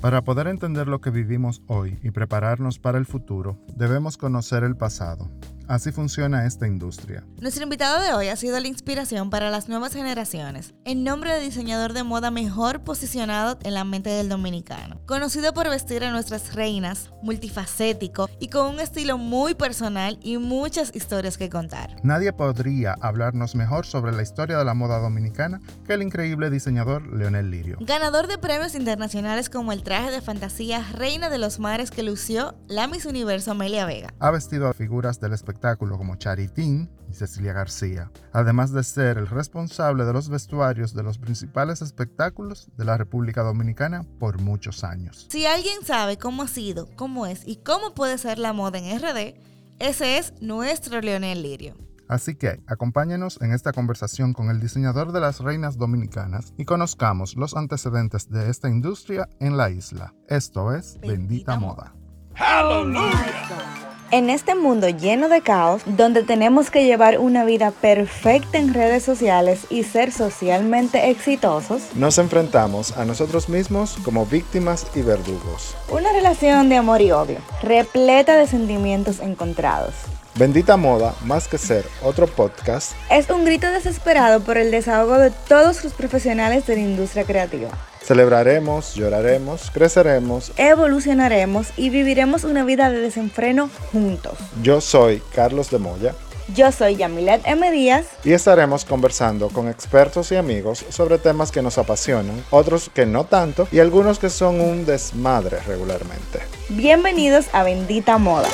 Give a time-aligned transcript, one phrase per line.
[0.00, 4.76] Para poder entender lo que vivimos hoy y prepararnos para el futuro, debemos conocer el
[4.76, 5.28] pasado.
[5.68, 7.26] Así funciona esta industria.
[7.42, 11.40] Nuestro invitado de hoy ha sido la inspiración para las nuevas generaciones, en nombre de
[11.40, 14.98] diseñador de moda mejor posicionado en la mente del dominicano.
[15.04, 20.96] Conocido por vestir a nuestras reinas, multifacético y con un estilo muy personal y muchas
[20.96, 21.96] historias que contar.
[22.02, 27.14] Nadie podría hablarnos mejor sobre la historia de la moda dominicana que el increíble diseñador
[27.14, 27.76] Leonel Lirio.
[27.80, 32.54] Ganador de premios internacionales como el traje de fantasía Reina de los Mares que lució
[32.68, 34.14] la Miss Universo Amelia Vega.
[34.18, 39.26] Ha vestido a figuras del espectáculo como Charitín y Cecilia García, además de ser el
[39.26, 45.26] responsable de los vestuarios de los principales espectáculos de la República Dominicana por muchos años.
[45.30, 48.98] Si alguien sabe cómo ha sido, cómo es y cómo puede ser la moda en
[48.98, 49.34] RD,
[49.78, 51.74] ese es nuestro Leonel Lirio.
[52.08, 57.36] Así que acompáñenos en esta conversación con el diseñador de las reinas dominicanas y conozcamos
[57.36, 60.14] los antecedentes de esta industria en la isla.
[60.26, 61.94] Esto es Bendita, Moda.
[62.34, 63.87] ¡Aleluya!
[64.10, 69.02] En este mundo lleno de caos, donde tenemos que llevar una vida perfecta en redes
[69.02, 75.76] sociales y ser socialmente exitosos, nos enfrentamos a nosotros mismos como víctimas y verdugos.
[75.90, 79.92] Una relación de amor y odio, repleta de sentimientos encontrados.
[80.38, 85.32] Bendita Moda, más que ser otro podcast, es un grito desesperado por el desahogo de
[85.32, 87.70] todos los profesionales de la industria creativa.
[88.00, 94.38] Celebraremos, lloraremos, creceremos, evolucionaremos y viviremos una vida de desenfreno juntos.
[94.62, 96.14] Yo soy Carlos de Moya.
[96.54, 97.72] Yo soy Yamilet M.
[97.72, 98.06] Díaz.
[98.22, 103.24] Y estaremos conversando con expertos y amigos sobre temas que nos apasionan, otros que no
[103.24, 106.38] tanto y algunos que son un desmadre regularmente.
[106.68, 108.48] Bienvenidos a Bendita Moda.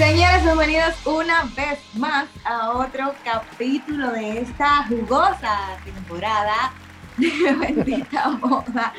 [0.00, 6.72] Señores, bienvenidos una vez más a otro capítulo de esta jugosa temporada
[7.18, 8.94] de Bendita Moda,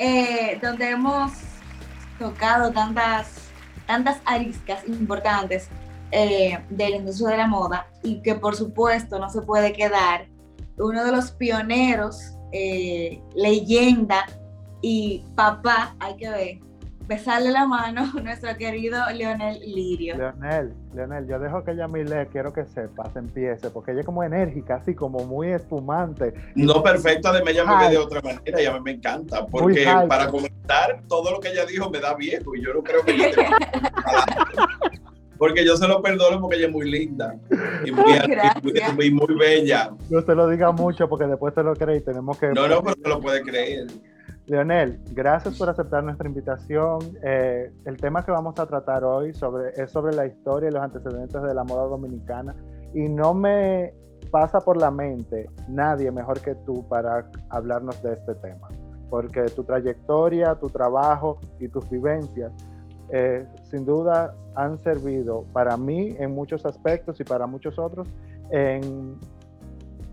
[0.00, 1.30] eh, donde hemos
[2.18, 3.52] tocado tantas,
[3.86, 5.68] tantas ariscas importantes
[6.10, 10.26] eh, de la industria de la moda y que por supuesto no se puede quedar
[10.78, 14.26] uno de los pioneros, eh, leyenda
[14.82, 16.69] y papá, hay que ver,
[17.10, 20.16] besarle la mano a nuestro querido Leonel Lirio.
[20.16, 24.22] Leonel, Leonel, yo dejo que ella Yamile, quiero que sepas, empiece, porque ella es como
[24.22, 26.32] enérgica, así como muy espumante.
[26.54, 31.02] No, perfecto, además ella me ve de otra manera, ella me encanta, porque para comentar
[31.08, 33.30] todo lo que ella dijo me da viejo y yo no creo que ella
[35.36, 37.34] Porque yo se lo perdono porque ella es muy linda
[37.86, 39.90] y muy, muy, bella.
[40.10, 42.48] No se lo diga mucho porque después se lo cree y tenemos que...
[42.48, 43.86] No, no, pero se lo puede creer.
[44.50, 46.98] Leonel, gracias por aceptar nuestra invitación.
[47.22, 50.82] Eh, el tema que vamos a tratar hoy sobre, es sobre la historia y los
[50.82, 52.56] antecedentes de la moda dominicana
[52.92, 53.94] y no me
[54.32, 58.66] pasa por la mente nadie mejor que tú para hablarnos de este tema,
[59.08, 62.50] porque tu trayectoria, tu trabajo y tus vivencias
[63.10, 68.08] eh, sin duda han servido para mí en muchos aspectos y para muchos otros
[68.50, 69.16] en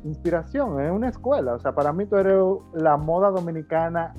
[0.04, 1.56] inspiración, en una escuela.
[1.56, 2.40] O sea, para mí tú eres
[2.76, 4.14] la moda dominicana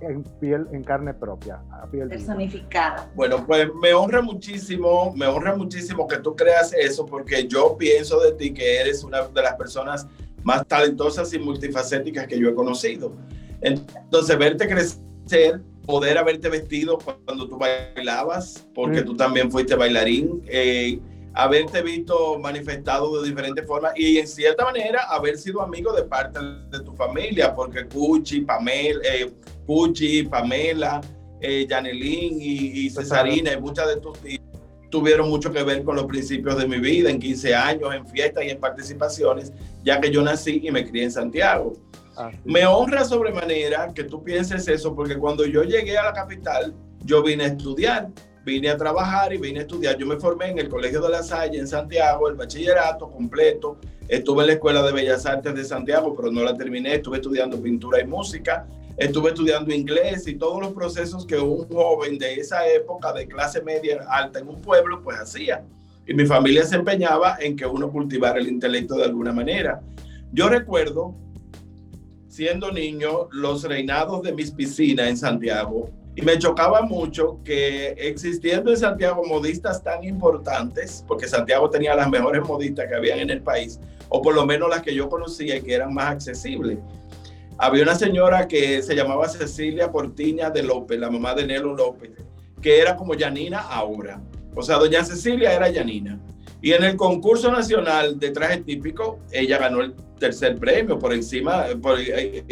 [0.00, 3.10] en piel, en carne propia, a piel personificada.
[3.14, 8.20] Bueno, pues me honra muchísimo, me honra muchísimo que tú creas eso, porque yo pienso
[8.20, 10.06] de ti que eres una de las personas
[10.42, 13.12] más talentosas y multifacéticas que yo he conocido.
[13.60, 20.98] Entonces, verte crecer, poder haberte vestido cuando tú bailabas, porque tú también fuiste bailarín, eh,
[21.34, 26.40] haberte visto manifestado de diferentes formas y en cierta manera haber sido amigo de parte
[26.70, 29.32] de tu familia, porque Cuchi, Pamela, eh,
[29.70, 31.00] Cuchi, Pamela,
[31.40, 34.40] eh, y, y, Cesarina y muchas de tus tías
[34.90, 38.42] tuvieron mucho que ver con los principios de mi vida, en 15 años, en fiestas
[38.42, 39.52] y en participaciones,
[39.84, 41.74] ya que yo nací y me crié en Santiago.
[42.16, 46.74] Ah, me honra sobremanera que tú pienses eso, porque cuando yo llegué a la capital,
[47.04, 48.08] yo vine a estudiar
[48.44, 49.96] vine a trabajar y vine a estudiar.
[49.98, 53.76] Yo me formé en el Colegio de la Salle en Santiago, el bachillerato completo.
[54.08, 56.94] Estuve en la Escuela de Bellas Artes de Santiago, pero no la terminé.
[56.94, 58.66] Estuve estudiando pintura y música.
[59.00, 63.62] Estuve estudiando inglés y todos los procesos que un joven de esa época de clase
[63.62, 65.64] media alta en un pueblo pues hacía.
[66.06, 69.80] Y mi familia se empeñaba en que uno cultivara el intelecto de alguna manera.
[70.32, 71.14] Yo recuerdo,
[72.28, 78.70] siendo niño, los reinados de mis piscinas en Santiago y me chocaba mucho que existiendo
[78.70, 83.40] en Santiago modistas tan importantes, porque Santiago tenía las mejores modistas que habían en el
[83.40, 83.80] país,
[84.10, 86.76] o por lo menos las que yo conocía y que eran más accesibles.
[87.62, 92.12] Había una señora que se llamaba Cecilia Cortiña de López, la mamá de Nelo López,
[92.62, 94.18] que era como Yanina ahora.
[94.54, 96.18] O sea, doña Cecilia era Yanina.
[96.62, 101.66] Y en el concurso nacional de traje típico, ella ganó el tercer premio, por encima,
[101.68, 102.44] eh,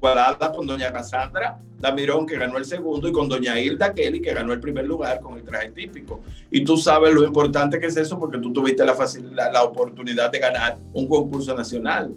[0.00, 4.32] igualada con doña Cassandra Damirón, que ganó el segundo, y con doña Hilda Kelly, que
[4.32, 6.22] ganó el primer lugar con el traje típico.
[6.50, 8.96] Y tú sabes lo importante que es eso, porque tú tuviste la,
[9.32, 12.16] la, la oportunidad de ganar un concurso nacional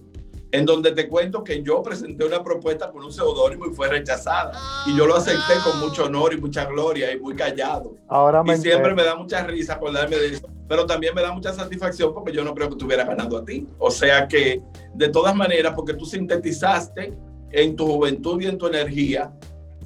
[0.51, 4.51] en donde te cuento que yo presenté una propuesta con un seudónimo y fue rechazada.
[4.87, 7.95] y yo lo acepté con mucho honor y mucha gloria y muy callado.
[8.07, 11.31] Ahora me y siempre me da mucha risa acordarme de eso, pero también me da
[11.31, 13.67] mucha satisfacción porque yo no creo que estuviera ganando a ti.
[13.77, 14.61] O sea que,
[14.93, 17.13] de todas maneras, porque tú sintetizaste
[17.51, 19.31] en tu juventud y en tu energía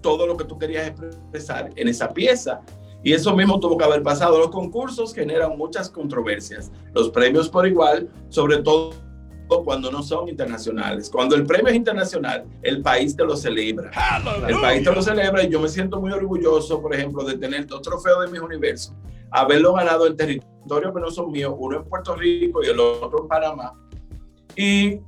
[0.02, 2.62] todo lo que tú querías expresar en esa pieza.
[3.06, 4.38] Y eso mismo tuvo que haber pasado.
[4.38, 6.72] Los concursos generan muchas controversias.
[6.94, 8.94] Los premios por igual, sobre todo
[9.48, 11.10] cuando no son internacionales.
[11.10, 13.92] Cuando el premio es internacional, el país te lo celebra.
[14.48, 17.68] El país te lo celebra y yo me siento muy orgulloso, por ejemplo, de tener
[17.68, 18.94] dos trofeos de mis universos,
[19.30, 23.24] haberlo ganado en territorio que no son míos, uno en Puerto Rico y el otro
[23.24, 23.74] en Panamá,
[24.56, 25.00] y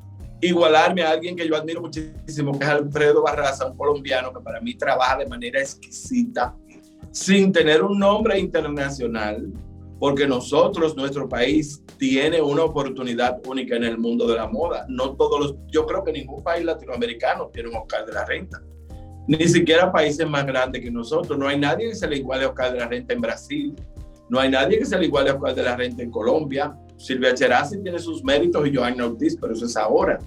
[0.42, 4.60] igualarme a alguien que yo admiro muchísimo, que es Alfredo Barraza, un colombiano que para
[4.60, 6.56] mí trabaja de manera exquisita,
[7.12, 9.48] sin tener un nombre internacional,
[10.06, 14.86] porque nosotros, nuestro país, tiene una oportunidad única en el mundo de la moda.
[14.88, 18.62] No todos los, yo creo que ningún país latinoamericano tiene un Oscar de la Renta.
[19.28, 21.40] Ni siquiera países más grandes que nosotros.
[21.40, 23.74] No hay nadie que se le iguale a Oscar de la Renta en Brasil.
[24.30, 26.78] No hay nadie que se le iguale a Oscar de la Renta en Colombia.
[26.98, 30.20] Silvia Cherasi tiene sus méritos y Joanna Ortiz, pero eso es ahora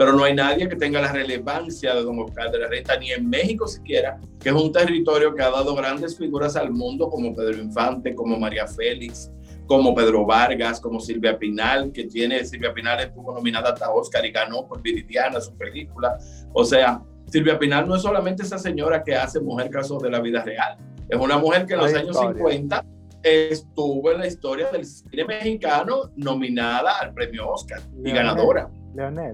[0.00, 3.10] pero no hay nadie que tenga la relevancia de don Oscar de la Renta, ni
[3.10, 7.36] en México siquiera, que es un territorio que ha dado grandes figuras al mundo como
[7.36, 9.30] Pedro Infante, como María Félix,
[9.66, 14.30] como Pedro Vargas, como Silvia Pinal, que tiene, Silvia Pinal estuvo nominada hasta Oscar y
[14.30, 16.16] ganó por Viridiana, su película.
[16.54, 20.20] O sea, Silvia Pinal no es solamente esa señora que hace mujer casos de la
[20.20, 20.78] vida real,
[21.10, 22.86] es una mujer que en los años 50
[23.22, 28.70] estuvo en la historia del cine mexicano nominada al premio Oscar y ganadora.
[28.94, 29.32] Leonel,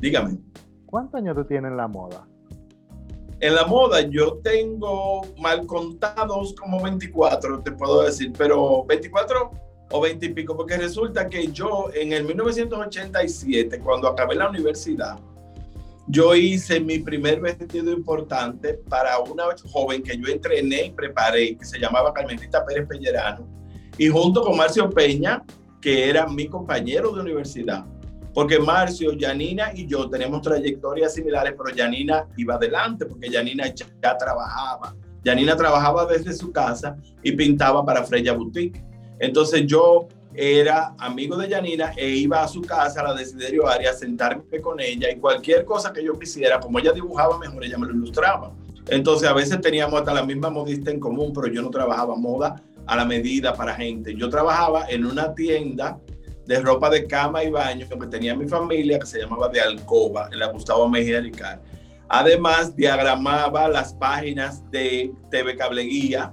[0.00, 0.38] Dígame.
[0.86, 2.26] ¿Cuántos años tú tienes en la moda?
[3.40, 9.50] En la moda yo tengo mal contados como 24, te puedo decir, pero 24
[9.90, 15.18] o 20 y pico, porque resulta que yo en el 1987, cuando acabé la universidad,
[16.08, 21.64] yo hice mi primer vestido importante para una joven que yo entrené y preparé, que
[21.64, 23.46] se llamaba Carmelita Pérez Pellerano,
[23.98, 25.42] y junto con Marcio Peña,
[25.80, 27.84] que era mi compañero de universidad,
[28.36, 34.18] porque Marcio, Janina y yo tenemos trayectorias similares, pero Janina iba adelante porque Janina ya,
[34.18, 34.94] trabajaba.
[35.24, 38.84] Janina trabajaba desde su casa y pintaba para Freya Boutique.
[39.20, 43.92] Entonces yo era amigo de Janina e iba a su casa, a la Desiderio Aria,
[43.92, 47.78] a sentarme con ella y cualquier cosa que yo quisiera, como ella dibujaba mejor, ella
[47.78, 48.52] me lo ilustraba.
[48.88, 52.62] Entonces a veces teníamos hasta la misma modista en común, pero yo no trabajaba moda
[52.86, 54.14] a la medida para gente.
[54.14, 55.98] Yo trabajaba en una tienda
[56.46, 60.28] de ropa de cama y baño que tenía mi familia, que se llamaba de Alcoba,
[60.32, 61.58] en la Gustavo Mejía Ricard.
[62.08, 66.32] Además, diagramaba las páginas de TV Cableguía.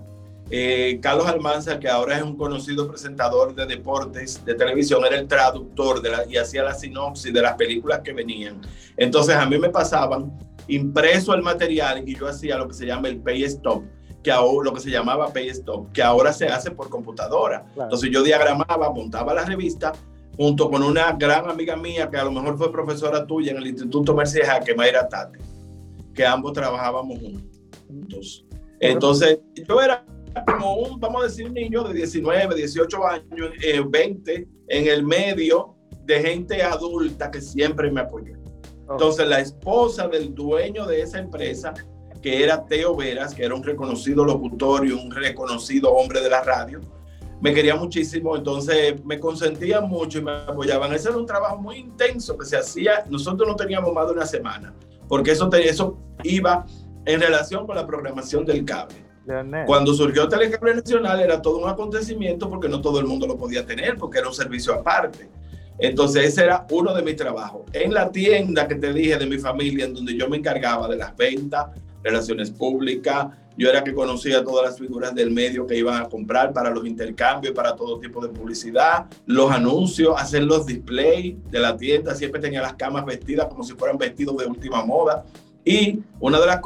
[0.50, 5.28] Eh, Carlos Almanza, que ahora es un conocido presentador de deportes de televisión, era el
[5.28, 8.62] traductor de la, y hacía la sinopsis de las películas que venían.
[8.98, 10.32] Entonces, a mí me pasaban
[10.68, 13.84] impreso el material y yo hacía lo que se llama el pay stop,
[14.24, 17.66] que ahora, lo que se llamaba Pay Stop, que ahora se hace por computadora.
[17.76, 19.92] Entonces yo diagramaba, montaba la revista
[20.38, 23.68] junto con una gran amiga mía que a lo mejor fue profesora tuya en el
[23.68, 25.40] Instituto Mercedes que Mayra Tate,
[26.14, 28.46] que ambos trabajábamos juntos.
[28.80, 30.06] Entonces yo era
[30.48, 33.52] como un, vamos a decir, niño de 19, 18 años,
[33.90, 38.34] 20, eh, en el medio de gente adulta que siempre me apoyó.
[38.90, 41.74] Entonces la esposa del dueño de esa empresa
[42.24, 46.42] que era Teo Veras, que era un reconocido locutor y un reconocido hombre de la
[46.42, 46.80] radio,
[47.42, 50.94] me quería muchísimo, entonces me consentía mucho y me apoyaban.
[50.94, 54.26] Ese era un trabajo muy intenso que se hacía, nosotros no teníamos más de una
[54.26, 54.74] semana,
[55.10, 56.66] porque eso, eso iba
[57.06, 58.96] en relación con la programación del cable.
[59.66, 63.66] Cuando surgió Telecable Nacional era todo un acontecimiento porque no todo el mundo lo podía
[63.66, 65.30] tener, porque era un servicio aparte.
[65.80, 67.64] Entonces ese era uno de mis trabajos.
[67.74, 70.98] En la tienda que te dije de mi familia, en donde yo me encargaba de
[70.98, 71.68] las ventas,
[72.04, 76.54] relaciones públicas, yo era que conocía todas las figuras del medio que iban a comprar
[76.54, 81.78] para los intercambios, para todo tipo de publicidad, los anuncios, hacer los displays de la
[81.78, 85.24] tienda, siempre tenía las camas vestidas como si fueran vestidos de última moda.
[85.64, 86.62] Y una de las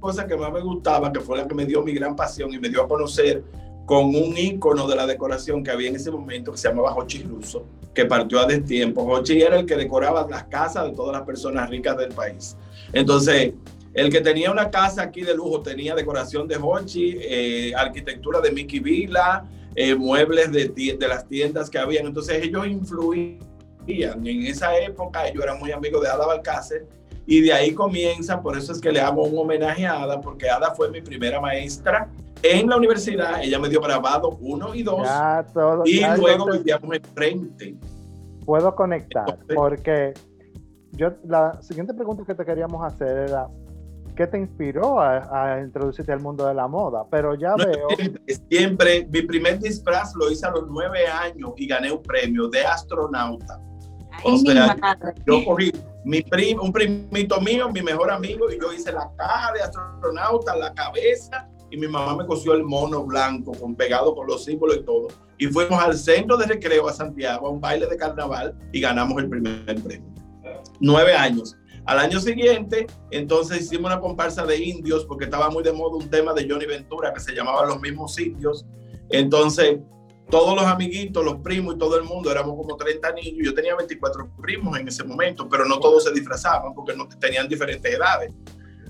[0.00, 2.58] cosas que más me gustaba, que fue la que me dio mi gran pasión y
[2.58, 3.44] me dio a conocer
[3.86, 7.22] con un ícono de la decoración que había en ese momento que se llamaba Hochi
[7.22, 7.64] Russo,
[7.94, 9.02] que partió a destiempo.
[9.02, 12.56] Hochi era el que decoraba las casas de todas las personas ricas del país.
[12.92, 13.54] Entonces,
[13.96, 18.52] el que tenía una casa aquí de lujo tenía decoración de Hochi, eh, arquitectura de
[18.52, 22.06] Mickey Villa, eh, muebles de, de, las tiendas que habían.
[22.06, 23.40] Entonces ellos influían
[23.88, 26.86] En esa época yo era muy amigo de Ada Balcácer
[27.26, 30.48] y de ahí comienza, por eso es que le hago un homenaje a Ada, porque
[30.48, 32.08] Ada fue mi primera maestra
[32.42, 33.42] en la universidad.
[33.42, 35.08] Ella me dio grabado uno y dos.
[35.86, 37.74] y luego vivíamos enfrente.
[38.44, 40.12] Puedo conectar, porque
[40.92, 43.48] yo la siguiente pregunta que te queríamos hacer era,
[44.16, 47.04] ¿qué te inspiró a, introducirte al mundo de la moda?
[47.10, 47.88] Pero ya veo...
[48.50, 52.64] Siempre, mi primer disfraz lo hice a los nueve años y gané un premio de
[52.64, 53.60] astronauta.
[54.24, 54.76] o sea,
[55.26, 55.70] yo cogí
[56.04, 60.56] mi primo, un primito mío, mi mejor amigo, y yo hice la caja de astronauta,
[60.56, 64.78] la cabeza, y mi mamá me cosió el mono blanco con pegado con los símbolos
[64.78, 65.08] y todo.
[65.38, 69.20] Y fuimos al centro de recreo a Santiago a un baile de carnaval y ganamos
[69.22, 70.14] el primer premio.
[70.80, 71.56] Nueve años.
[71.86, 76.10] Al año siguiente, entonces hicimos una comparsa de indios porque estaba muy de moda un
[76.10, 78.66] tema de Johnny Ventura que se llamaba Los mismos indios.
[79.10, 79.78] Entonces
[80.30, 83.46] todos los amiguitos, los primos y todo el mundo, éramos como 30 niños.
[83.46, 87.48] Yo tenía 24 primos en ese momento, pero no todos se disfrazaban porque no, tenían
[87.48, 88.32] diferentes edades.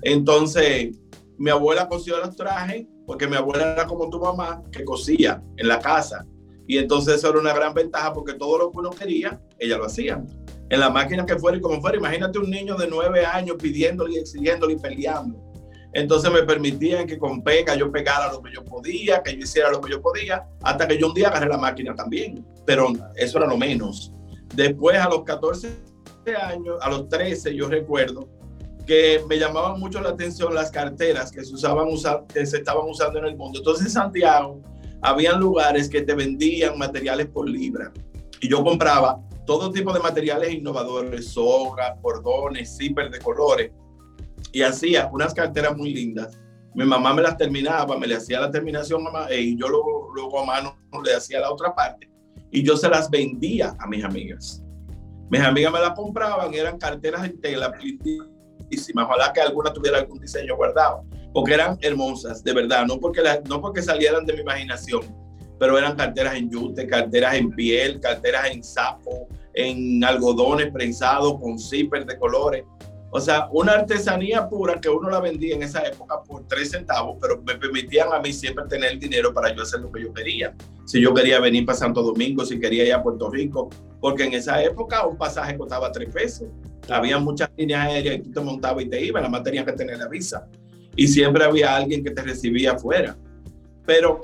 [0.02, 0.96] Entonces,
[1.36, 5.68] mi abuela cosió los trajes porque mi abuela era como tu mamá, que cosía en
[5.68, 6.26] la casa.
[6.66, 9.84] Y entonces eso era una gran ventaja porque todo lo que uno quería, ella lo
[9.84, 10.24] hacía.
[10.68, 14.14] En la máquina que fuera y como fuera, imagínate un niño de nueve años pidiéndole
[14.14, 15.40] y exigiéndole y peleando.
[15.92, 19.70] Entonces me permitían que con pega yo pegara lo que yo podía, que yo hiciera
[19.70, 22.44] lo que yo podía, hasta que yo un día agarré la máquina también.
[22.66, 24.12] Pero eso era lo menos.
[24.54, 25.68] Después, a los 14
[26.38, 28.28] años, a los 13, yo recuerdo
[28.86, 31.88] que me llamaban mucho la atención las carteras que se, usaban,
[32.32, 33.58] que se estaban usando en el mundo.
[33.58, 34.60] Entonces en Santiago
[35.02, 37.92] habían lugares que te vendían materiales por libra.
[38.40, 43.72] Y yo compraba todo tipo de materiales innovadores, soga, cordones, zipper de colores.
[44.52, 46.38] Y hacía unas carteras muy lindas.
[46.74, 50.44] Mi mamá me las terminaba, me le hacía la terminación mamá, y yo luego, a
[50.44, 52.10] mano le hacía la otra parte.
[52.50, 54.62] Y yo se las vendía a mis amigas.
[55.30, 57.72] Mis amigas me las compraban, eran carteras en tela,
[58.96, 63.60] ojalá que alguna tuviera algún diseño guardado, porque eran hermosas, de verdad, no porque, no
[63.60, 65.02] porque salieran de mi imaginación,
[65.58, 71.58] pero eran carteras en yute, carteras en piel, carteras en sapo, en algodones prensados con
[71.58, 72.64] zipper de colores.
[73.10, 77.16] O sea, una artesanía pura que uno la vendía en esa época por tres centavos,
[77.20, 80.54] pero me permitían a mí siempre tener dinero para yo hacer lo que yo quería.
[80.84, 83.70] Si yo quería venir para Santo Domingo, si quería ir a Puerto Rico,
[84.00, 86.48] porque en esa época un pasaje costaba tres pesos.
[86.90, 89.72] Había muchas líneas aéreas y tú te montabas y te ibas, la más tenías que
[89.72, 90.46] tener la visa.
[90.94, 93.16] Y siempre había alguien que te recibía afuera.
[93.86, 94.20] Pero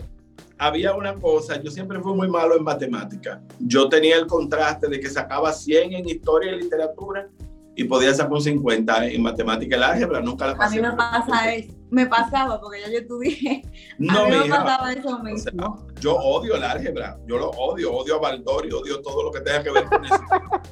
[0.63, 3.43] había una cosa, yo siempre fui muy malo en matemática.
[3.59, 7.29] Yo tenía el contraste de que sacaba 100 en historia y literatura
[7.75, 10.79] y podía sacar un 50 en matemática y el álgebra, nunca la pasé.
[10.79, 13.63] A mí me pasa eso, me pasaba porque ya yo estudié.
[13.99, 15.87] No, a mí me pasaba eso mismo.
[15.99, 19.65] yo odio el álgebra, yo lo odio, odio a Baldori, odio todo lo que tenga
[19.65, 20.21] que ver con eso.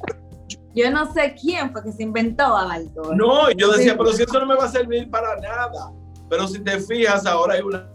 [0.75, 3.17] yo no sé quién fue que se inventó a Baldori.
[3.17, 5.93] No, yo decía, pero si eso no me va a servir para nada.
[6.29, 7.91] Pero si te fijas, ahora hay una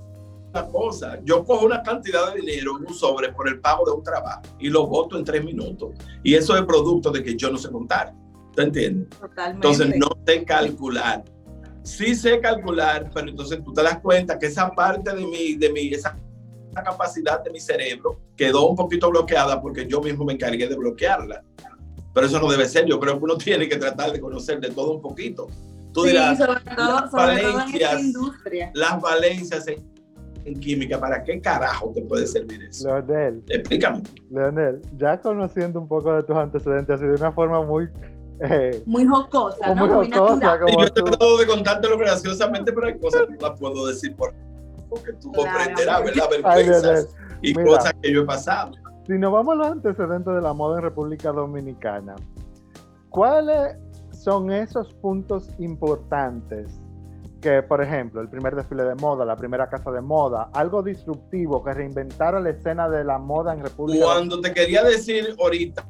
[0.64, 1.20] cosa.
[1.24, 4.44] Yo cojo una cantidad de dinero en un sobre por el pago de un trabajo
[4.60, 5.92] y lo voto en tres minutos.
[6.24, 8.14] Y eso es producto de que yo no sé contar.
[8.56, 9.10] ¿Te entiendes?
[9.20, 9.68] Totalmente.
[9.68, 11.24] Entonces no sé calcular.
[11.84, 15.72] Sí sé calcular, pero entonces tú te das cuenta que esa parte de mi, de
[15.72, 16.18] mi, esa
[16.74, 21.44] capacidad de mi cerebro quedó un poquito bloqueada porque yo mismo me encargué de bloquearla.
[22.14, 22.86] Pero eso no debe ser.
[22.86, 25.48] Yo creo que uno tiene que tratar de conocer de todo un poquito.
[25.94, 28.02] Tú dirás, sobre todo, las, valencias,
[28.74, 29.95] las valencias en
[30.54, 32.88] química, ¿para qué carajo te puede servir eso?
[32.88, 33.44] Leonel.
[33.50, 34.04] Explícame.
[34.30, 37.90] Leonel, ya conociendo un poco de tus antecedentes, así de una forma muy
[38.42, 39.88] eh, muy jocosa, ¿no?
[39.88, 40.60] Muy jocosa.
[40.60, 44.16] Como yo he tratado de contártelo graciosamente, pero hay cosas que no las puedo decir
[44.16, 44.34] por,
[44.90, 46.30] porque tú comprenderás, ¿verdad?
[46.30, 48.74] Vergüenzas y cosas que yo he pasado.
[49.08, 52.16] Si nos vamos a los antecedentes de la moda en República Dominicana,
[53.10, 53.78] ¿cuáles
[54.12, 56.82] son esos puntos importantes
[57.46, 61.64] que, por ejemplo, el primer desfile de moda, la primera casa de moda, algo disruptivo
[61.64, 65.88] que reinventara la escena de la moda en República Cuando te quería decir ahorita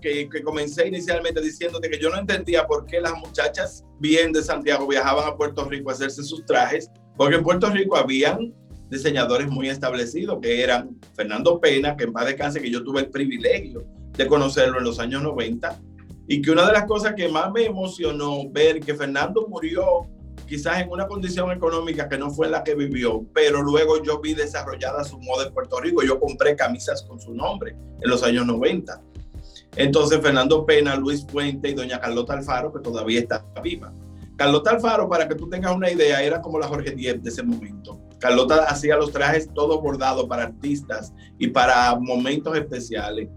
[0.00, 4.42] que, que, comencé inicialmente diciéndote que yo no entendía por qué las muchachas bien de
[4.42, 8.54] Santiago viajaban a Puerto Rico a hacerse sus trajes, porque en Puerto Rico habían
[8.88, 13.10] diseñadores muy establecidos, que eran Fernando Pena, que en paz descanse, que yo tuve el
[13.10, 13.84] privilegio
[14.16, 15.78] de conocerlo en los años 90,
[16.26, 20.08] y que una de las cosas que más me emocionó ver que Fernando murió
[20.50, 24.34] quizás en una condición económica que no fue la que vivió, pero luego yo vi
[24.34, 28.44] desarrollada su moda en Puerto Rico, yo compré camisas con su nombre en los años
[28.46, 29.00] 90.
[29.76, 33.92] Entonces, Fernando Pena, Luis Fuente y doña Carlota Alfaro, que todavía está viva.
[34.36, 37.44] Carlota Alfaro, para que tú tengas una idea, era como la Jorge Diez de ese
[37.44, 38.00] momento.
[38.18, 43.28] Carlota hacía los trajes todos bordados para artistas y para momentos especiales.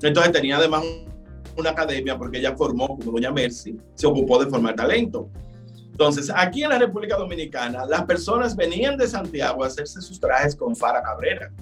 [0.00, 0.82] Entonces tenía además
[1.58, 5.28] una academia porque ella formó, como doña Mercy, se ocupó de formar talento.
[5.94, 10.56] Entonces, aquí en la República Dominicana, las personas venían de Santiago a hacerse sus trajes
[10.56, 11.52] con Fara Cabrera.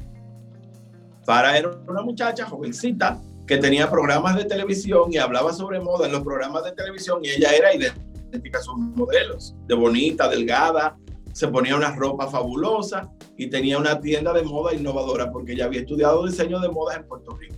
[1.26, 6.12] Fara era una muchacha jovencita que tenía programas de televisión y hablaba sobre moda en
[6.12, 10.96] los programas de televisión y ella era idéntica a sus modelos, de bonita, delgada,
[11.34, 15.80] se ponía una ropa fabulosa y tenía una tienda de moda innovadora porque ella había
[15.80, 17.56] estudiado diseño de moda en Puerto Rico.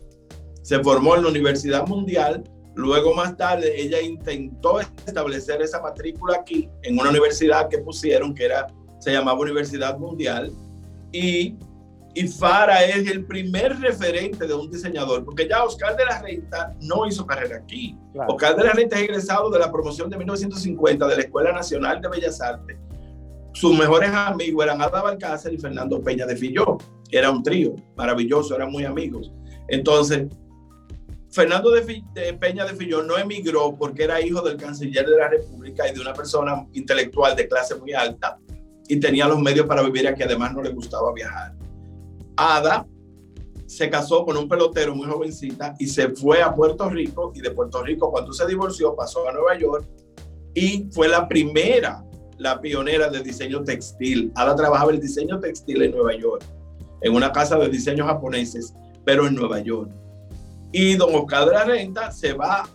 [0.63, 2.43] Se formó en la Universidad Mundial,
[2.75, 8.47] luego más tarde ella intentó establecer esa matrícula aquí en una universidad que pusieron que
[8.47, 8.67] era
[8.99, 10.53] se llamaba Universidad Mundial
[11.13, 11.57] y
[12.15, 16.73] y Fara es el primer referente de un diseñador, porque ya Oscar de la Renta
[16.81, 17.99] no hizo carrera aquí.
[18.29, 22.01] Oscar de la Renta es egresado de la promoción de 1950 de la Escuela Nacional
[22.01, 22.79] de Bellas Artes.
[23.53, 26.79] Sus mejores amigos eran Ada Balcácer y Fernando Peña de Filló.
[27.11, 29.33] Era un trío maravilloso, eran muy amigos.
[29.67, 30.29] Entonces,
[31.35, 35.89] Fernando de, Peña de Filló no emigró porque era hijo del canciller de la República
[35.89, 38.39] y de una persona intelectual de clase muy alta
[38.87, 41.57] y tenía los medios para vivir aquí, además no le gustaba viajar.
[42.37, 42.87] Ada
[43.67, 47.51] se casó con un pelotero muy jovencita y se fue a Puerto Rico y de
[47.51, 49.89] Puerto Rico cuando se divorció pasó a Nueva York
[50.55, 52.05] y fue la primera,
[52.39, 54.31] la pionera de diseño textil.
[54.37, 56.45] Ada trabajaba el diseño textil en Nueva York,
[57.01, 58.73] en una casa de diseño japoneses,
[59.05, 59.91] pero en Nueva York.
[60.77, 62.69] Y don Oscar de la Renta se va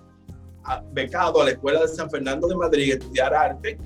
[0.93, 3.77] becado a la Escuela de San Fernando de Madrid a estudiar arte,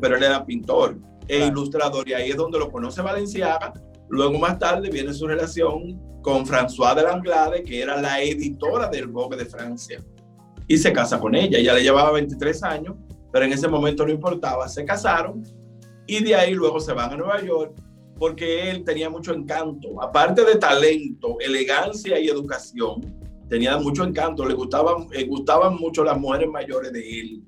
[0.00, 0.96] pero él era pintor
[1.26, 3.72] e ilustrador y ahí es donde lo conoce Valenciaga
[4.08, 9.08] Luego más tarde viene su relación con François de Langlade, que era la editora del
[9.08, 10.00] Vogue de Francia,
[10.68, 11.58] y se casa con ella.
[11.58, 12.94] Ella le llevaba 23 años,
[13.32, 14.68] pero en ese momento no importaba.
[14.68, 15.42] Se casaron
[16.06, 17.74] y de ahí luego se van a Nueva York
[18.16, 20.00] porque él tenía mucho encanto.
[20.00, 24.44] Aparte de talento, elegancia y educación, tenía mucho encanto.
[24.44, 27.44] Le gustaban, le gustaban mucho las mujeres mayores de él.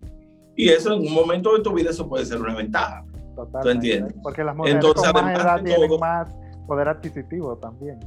[0.57, 3.05] Y eso en un momento de tu vida eso puede ser una ventaja.
[3.37, 3.62] Totalmente.
[3.62, 4.14] ¿Tú entiendes?
[4.23, 6.29] Porque las mujeres Entonces, con más edad tienen más
[6.66, 7.99] poder adquisitivo también.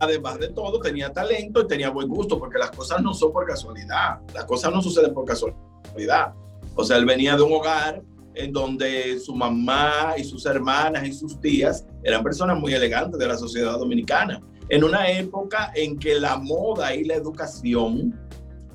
[0.00, 3.46] además de todo, tenía talento y tenía buen gusto, porque las cosas no son por
[3.46, 6.34] casualidad, las cosas no suceden por casualidad.
[6.74, 8.02] O sea, él venía de un hogar
[8.34, 13.26] en donde su mamá y sus hermanas y sus tías eran personas muy elegantes de
[13.26, 18.18] la sociedad dominicana, en una época en que la moda y la educación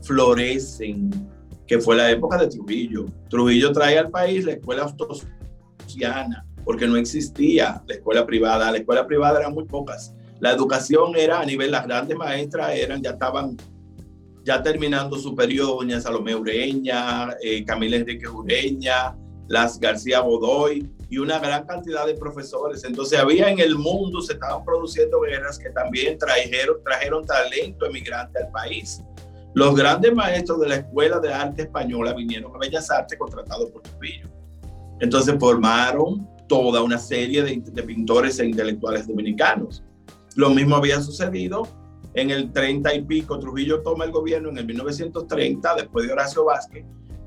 [0.02, 1.10] florecen,
[1.66, 3.06] que fue la época de Trujillo.
[3.30, 8.72] Trujillo trae al país la escuela ostosiana, porque no existía la escuela privada.
[8.72, 10.14] La escuela privada eran muy pocas.
[10.42, 13.56] La educación era a nivel, las grandes maestras eran, ya estaban
[14.44, 19.16] ya terminando su periodo, doña Salomé Ureña, eh, Camila Enrique Ureña,
[19.48, 22.84] las García Godoy y una gran cantidad de profesores.
[22.84, 28.40] Entonces había en el mundo, se estaban produciendo guerras que también trajeron, trajeron talento emigrante
[28.44, 29.02] al país.
[29.54, 33.84] Los grandes maestros de la Escuela de Arte Española vinieron a Bellas Artes contratados por
[33.84, 34.28] Trujillo.
[35.00, 39.84] Entonces formaron toda una serie de, pintores e intelectuales dominicanos.
[40.36, 41.68] Lo mismo había sucedido
[42.14, 46.46] en el 30 y pico, Trujillo toma el gobierno en el 1930, después de Horacio
[46.46, 46.86] Vázquez,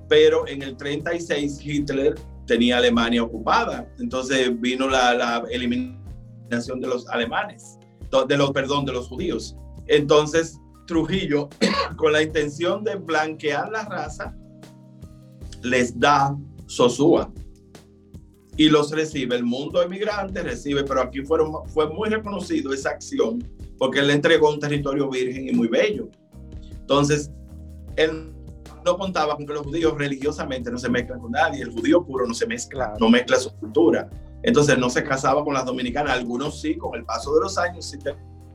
[0.09, 2.15] pero en el 36 Hitler
[2.47, 7.79] tenía Alemania ocupada, entonces vino la, eliminación de los alemanes,
[8.27, 9.57] de los, perdón, de los judíos.
[9.87, 11.49] Entonces Trujillo,
[11.97, 14.35] con la intención de blanquear la raza,
[15.63, 16.35] les da
[16.67, 17.31] Sosúa,
[18.59, 19.37] y los recibe.
[19.37, 23.43] El mundo emigrante recibe, pero aquí fueron, fue muy reconocido esa acción
[23.79, 26.09] porque él le entregó un territorio virgen y muy bello.
[26.73, 27.31] Entonces,
[27.97, 28.33] él
[28.89, 32.27] no contaba con que los judíos religiosamente no se mezclan con nadie, el judío puro
[32.27, 34.09] no se mezcla, no mezcla su cultura.
[34.43, 37.85] Entonces no se casaba con las dominicanas, algunos sí, con el paso de los años
[37.85, 37.99] sí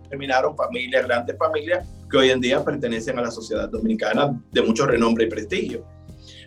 [0.10, 4.88] terminaron familias, grandes familias que hoy en día pertenecen a la sociedad dominicana de mucho
[4.88, 5.86] renombre y prestigio.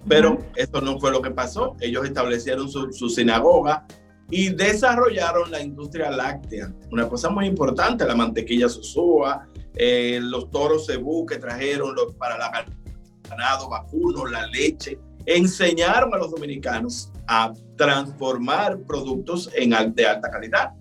[0.08, 1.76] Pero eso no fue lo que pasó.
[1.80, 3.86] Ellos establecieron su, sinagoga
[4.30, 6.72] y desarrollaron la industria láctea.
[6.90, 12.38] Una cosa muy importante, la mantequilla Sosúa, eh, los toros cebú que trajeron los, para
[12.38, 12.50] la
[13.28, 14.98] ganado vacuno, la leche.
[15.24, 20.72] Enseñaron a los dominicanos a transformar productos en, de alta calidad.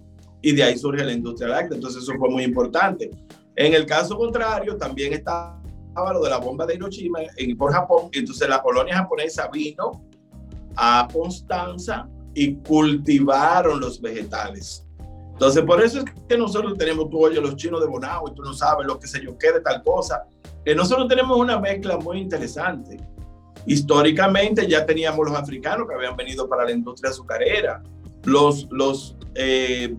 [0.41, 1.75] Y de ahí surge la industria láctea.
[1.75, 3.09] Entonces eso fue muy importante.
[3.55, 5.59] En el caso contrario, también está
[5.95, 8.09] lo de la bomba de Hiroshima en, por Japón.
[8.11, 10.03] Entonces la colonia japonesa vino
[10.75, 14.84] a Constanza y cultivaron los vegetales.
[15.35, 18.41] Entonces, por eso es que nosotros tenemos, tú oye, los chinos de Bonao y tú
[18.41, 20.23] no sabes lo que sé yo qué de tal cosa.
[20.63, 22.97] Que nosotros tenemos una mezcla muy interesante.
[23.65, 27.83] Históricamente ya teníamos los africanos que habían venido para la industria azucarera,
[28.23, 29.93] los, los, eh,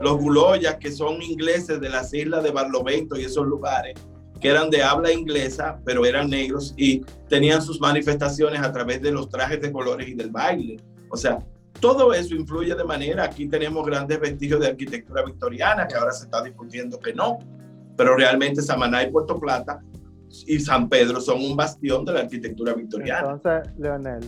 [0.00, 3.94] los guloyas que son ingleses de las islas de Barlovento y esos lugares,
[4.38, 9.12] que eran de habla inglesa, pero eran negros y tenían sus manifestaciones a través de
[9.12, 10.76] los trajes de colores y del baile.
[11.08, 11.38] O sea,
[11.80, 16.24] todo eso influye de manera, aquí tenemos grandes vestigios de arquitectura victoriana, que ahora se
[16.24, 17.38] está discutiendo que no,
[17.96, 19.80] pero realmente Samaná y Puerto Plata
[20.46, 23.32] y San Pedro son un bastión de la arquitectura victoriana.
[23.32, 24.24] Entonces, Leonel,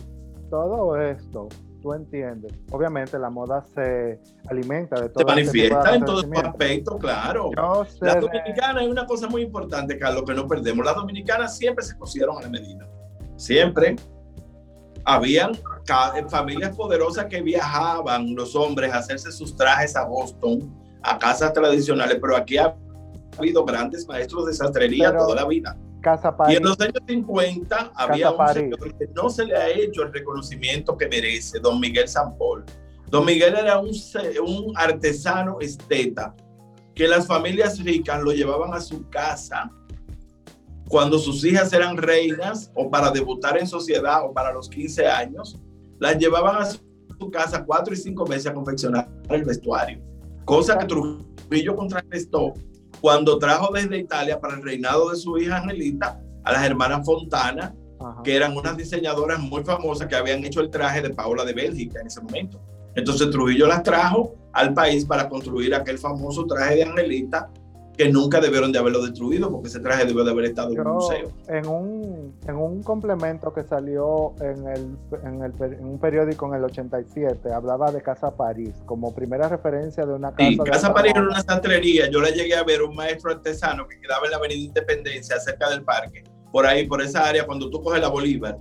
[0.49, 1.49] todo esto,
[1.81, 5.25] tú entiendes, obviamente la moda se alimenta de todo.
[5.25, 7.51] Se este manifiesta en todos los aspectos, claro.
[8.01, 10.85] La dominicana es una cosa muy importante, Carlos, que no perdemos.
[10.85, 12.87] Las dominicanas siempre se cosieron a la medida.
[13.35, 13.95] Siempre.
[15.09, 15.53] Habían
[16.29, 20.71] familias poderosas que viajaban, los hombres, a hacerse sus trajes a Boston,
[21.01, 22.75] a casas tradicionales, pero aquí ha
[23.37, 25.77] habido grandes maestros de sastrería toda la vida.
[26.01, 30.03] Casa Y en los años 50 había un señor que no se le ha hecho
[30.03, 32.65] el reconocimiento que merece, don Miguel Sampol.
[33.09, 33.91] Don Miguel era un,
[34.45, 36.35] un artesano esteta
[36.93, 39.71] que las familias ricas lo llevaban a su casa
[40.87, 45.59] cuando sus hijas eran reinas o para debutar en sociedad o para los 15 años,
[45.99, 49.99] las llevaban a su casa cuatro y cinco meses a confeccionar el vestuario,
[50.45, 52.53] cosa que Trujillo contrarrestó
[53.01, 57.75] cuando trajo desde Italia para el reinado de su hija Angelita a las hermanas Fontana,
[58.23, 61.99] que eran unas diseñadoras muy famosas que habían hecho el traje de Paola de Bélgica
[61.99, 62.61] en ese momento.
[62.95, 67.49] Entonces Trujillo las trajo al país para construir aquel famoso traje de Angelita
[67.97, 70.93] que nunca debieron de haberlo destruido porque ese traje debió de haber estado en un
[70.93, 71.31] museo.
[71.47, 76.53] En un, en un complemento que salió en, el, en, el, en, un periódico en
[76.55, 80.49] el 87, hablaba de Casa París como primera referencia de una casa.
[80.49, 82.09] Sí, Casa París era una sastrería.
[82.09, 85.69] Yo la llegué a ver un maestro artesano que quedaba en la Avenida Independencia, cerca
[85.69, 88.57] del parque, por ahí, por esa área, cuando tú coges la Bolívar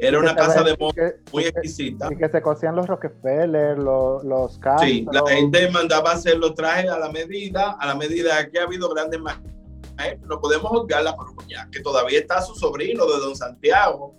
[0.00, 2.08] era una casa de moda muy exquisita.
[2.10, 6.90] Y que se cosían los Rockefeller, los, los Sí, la gente mandaba hacer los trajes
[6.90, 9.54] a la medida, a la medida que ha habido grandes maestros.
[10.26, 14.14] No podemos juzgar la Coruña, que todavía está su sobrino de Don Santiago,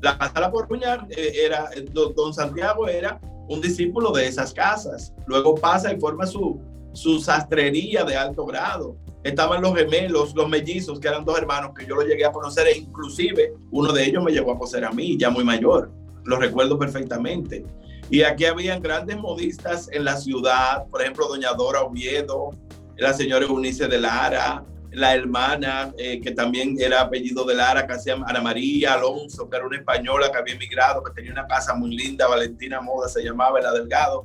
[0.00, 4.52] La casa de la Coruña eh, era, eh, Don Santiago era un discípulo de esas
[4.52, 5.12] casas.
[5.26, 6.60] Luego pasa y forma su,
[6.92, 11.84] su sastrería de alto grado estaban los gemelos, los mellizos, que eran dos hermanos que
[11.84, 14.92] yo lo llegué a conocer e inclusive uno de ellos me llegó a conocer a
[14.92, 15.90] mí, ya muy mayor,
[16.24, 17.64] lo recuerdo perfectamente.
[18.08, 22.50] Y aquí habían grandes modistas en la ciudad, por ejemplo, doña Dora Oviedo,
[22.96, 27.94] la señora Eunice de Lara, la hermana, eh, que también era apellido de Lara, que
[27.94, 31.74] hacía Ana María Alonso, que era una española que había emigrado, que tenía una casa
[31.74, 34.24] muy linda, Valentina Moda se llamaba, la Delgado.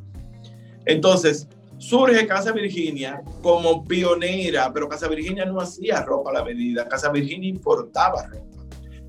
[0.85, 1.47] Entonces,
[1.81, 7.11] surge Casa Virginia como pionera, pero Casa Virginia no hacía ropa a la medida, Casa
[7.11, 8.45] Virginia importaba ropa.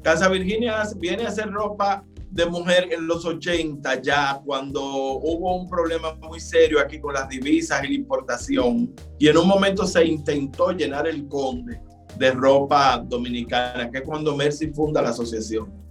[0.03, 5.69] Casa Virginia viene a hacer ropa de mujer en los 80 ya, cuando hubo un
[5.69, 8.95] problema muy serio aquí con las divisas y la importación.
[9.19, 11.79] Y en un momento se intentó llenar el conde
[12.19, 15.82] de ropa dominicana, que es cuando Mercy funda la asociación.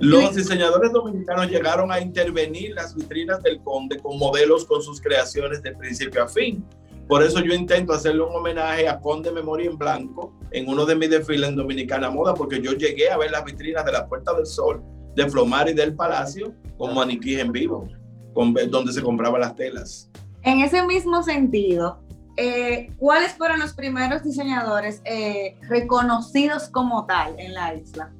[0.00, 5.62] Los diseñadores dominicanos llegaron a intervenir las vitrinas del conde con modelos con sus creaciones
[5.62, 6.64] de principio a fin.
[7.08, 10.96] Por eso yo intento hacerle un homenaje a Conde Memoria en Blanco en uno de
[10.96, 14.32] mis desfiles en Dominicana Moda, porque yo llegué a ver las vitrinas de la Puerta
[14.32, 14.82] del Sol,
[15.14, 17.86] de Flomar y del Palacio con maniquíes en vivo,
[18.32, 20.10] con, donde se compraban las telas.
[20.42, 22.00] En ese mismo sentido,
[22.36, 28.12] eh, ¿cuáles fueron los primeros diseñadores eh, reconocidos como tal en la isla?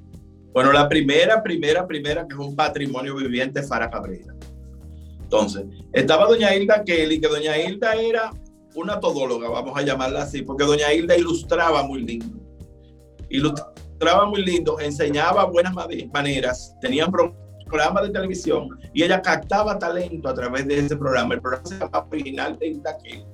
[0.55, 4.33] Bueno, la primera, primera, primera, que es un patrimonio viviente, Fara Cabrera.
[5.21, 8.31] Entonces, estaba doña Hilda Kelly, que doña Hilda era
[8.77, 12.39] una todóloga, vamos a llamarla así, porque doña Hilda ilustraba muy lindo.
[13.31, 15.75] Ilustraba muy lindo, enseñaba buenas
[16.13, 17.35] maneras, tenía un
[17.67, 21.35] programa de televisión y ella captaba talento a través de ese programa.
[21.35, 23.25] El programa se llamaba Original de Hilda Kelly.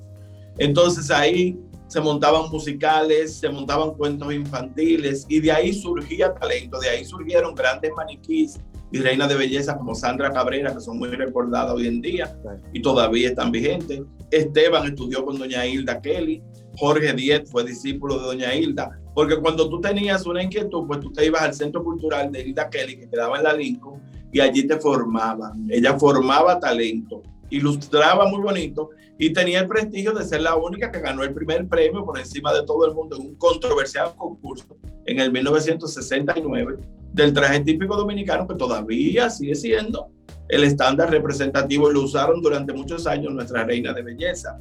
[0.57, 1.59] Entonces ahí
[1.91, 7.53] se montaban musicales, se montaban cuentos infantiles y de ahí surgía talento, de ahí surgieron
[7.53, 8.61] grandes maniquís
[8.93, 12.33] y reinas de belleza como Sandra Cabrera, que son muy recordadas hoy en día
[12.73, 14.03] y todavía están vigentes.
[14.31, 16.41] Esteban estudió con doña Hilda Kelly,
[16.77, 21.13] Jorge Diez fue discípulo de doña Hilda, porque cuando tú tenías una inquietud, pues tú
[21.13, 24.01] te ibas al Centro Cultural de Hilda Kelly, que quedaba en la Lincoln,
[24.31, 25.67] y allí te formaban.
[25.69, 30.99] Ella formaba talento, ilustraba muy bonito y tenía el prestigio de ser la única que
[30.99, 35.21] ganó el primer premio por encima de todo el mundo en un controversial concurso en
[35.21, 36.79] el 1969
[37.13, 40.11] del traje típico dominicano que todavía sigue siendo
[40.49, 44.59] el estándar representativo y lo usaron durante muchos años nuestra reina de belleza.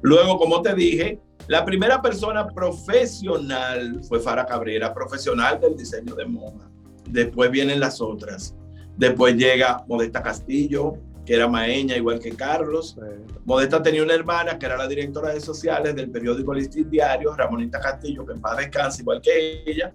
[0.00, 6.24] Luego, como te dije, la primera persona profesional fue Fara Cabrera, profesional del diseño de
[6.24, 6.70] moda.
[7.10, 8.56] Después vienen las otras.
[8.96, 10.94] Después llega Modesta Castillo,
[11.28, 12.96] que era maeña, igual que Carlos.
[13.44, 17.78] Modesta tenía una hermana que era la directora de sociales del periódico Listín Diario, Ramonita
[17.78, 19.92] Castillo, que en paz descansa, igual que ella.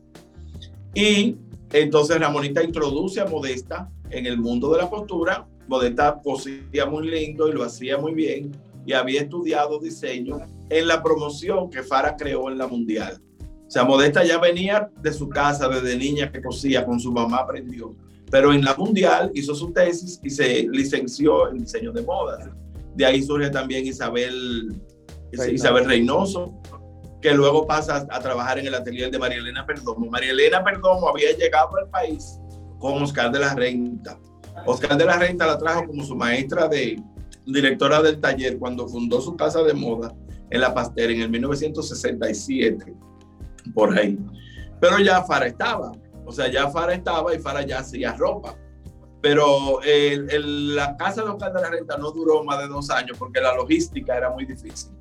[0.94, 1.36] Y
[1.72, 5.48] entonces Ramonita introduce a Modesta en el mundo de la postura.
[5.68, 8.52] Modesta cosía muy lindo y lo hacía muy bien
[8.86, 10.38] y había estudiado diseño
[10.70, 13.20] en la promoción que Fara creó en la Mundial.
[13.42, 17.38] O sea, Modesta ya venía de su casa desde niña que cosía, con su mamá
[17.38, 17.96] aprendió.
[18.34, 22.50] Pero en la Mundial hizo su tesis y se licenció en diseño de modas.
[22.96, 24.74] De ahí surge también Isabel,
[25.52, 26.52] Isabel Reynoso,
[27.22, 30.10] que luego pasa a trabajar en el atelier de María Elena Perdomo.
[30.10, 32.40] María Elena Perdomo había llegado al país
[32.80, 34.18] con Oscar de la Renta.
[34.66, 37.00] Oscar de la Renta la trajo como su maestra de
[37.46, 40.12] directora del taller cuando fundó su casa de moda
[40.50, 42.96] en La Pastera en el 1967,
[43.76, 44.18] por ahí.
[44.82, 45.92] Pero ya Fara estaba,
[46.26, 48.56] o sea, ya Fara estaba y Fara ya hacía ropa.
[49.22, 53.56] Pero la casa Oscar de la Renta no duró más de dos años porque la
[53.56, 54.92] logística era muy difícil.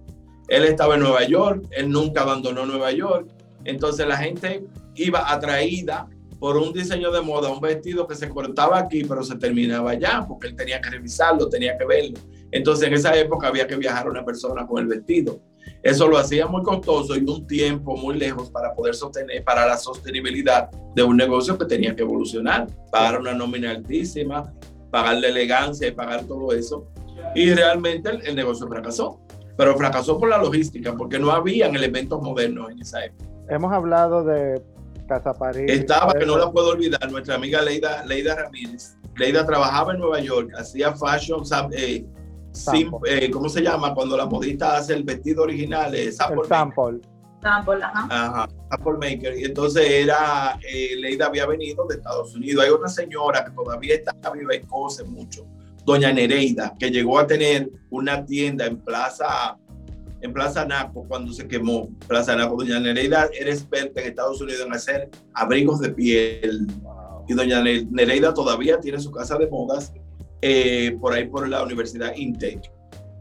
[0.48, 3.28] Él estaba en Nueva York, él nunca abandonó Nueva York,
[3.64, 6.08] entonces la gente iba atraída
[6.38, 10.24] por un diseño de moda, un vestido que se cortaba aquí, pero se terminaba allá,
[10.26, 12.18] porque él tenía que revisarlo, tenía que verlo.
[12.50, 15.40] Entonces en esa época había que viajar una persona con el vestido.
[15.82, 19.76] Eso lo hacía muy costoso y un tiempo muy lejos para poder sostener, para la
[19.76, 24.52] sostenibilidad de un negocio que tenía que evolucionar, pagar una nómina altísima,
[24.90, 26.86] pagar la elegancia y pagar todo eso.
[27.34, 29.20] Y realmente el, el negocio fracasó,
[29.56, 33.24] pero fracasó por la logística, porque no habían elementos modernos en esa época.
[33.48, 34.62] Hemos hablado de
[35.08, 35.64] Casa París.
[35.68, 38.96] Estaba, que no la puedo olvidar, nuestra amiga Leida, Leida Ramírez.
[39.16, 42.04] Leida trabajaba en Nueva York, hacía fashion, eh,
[43.06, 43.94] eh, ¿cómo se llama?
[43.94, 46.48] Cuando la modista hace el vestido original, eh, sample.
[46.48, 47.00] sample.
[47.42, 48.06] Sample, ajá.
[48.10, 49.38] Ajá, sample maker.
[49.38, 52.64] Y entonces era, eh, Leida había venido de Estados Unidos.
[52.64, 55.46] Hay una señora que todavía está viva y cose mucho,
[55.84, 59.56] doña Nereida, que llegó a tener una tienda en Plaza
[60.20, 62.56] en Plaza Naco cuando se quemó Plaza Naco.
[62.56, 66.68] Doña Nereida era experta en Estados Unidos en hacer abrigos de piel.
[67.28, 69.92] Y doña Nereida todavía tiene su casa de modas
[70.42, 72.70] eh, por ahí por la Universidad Intec.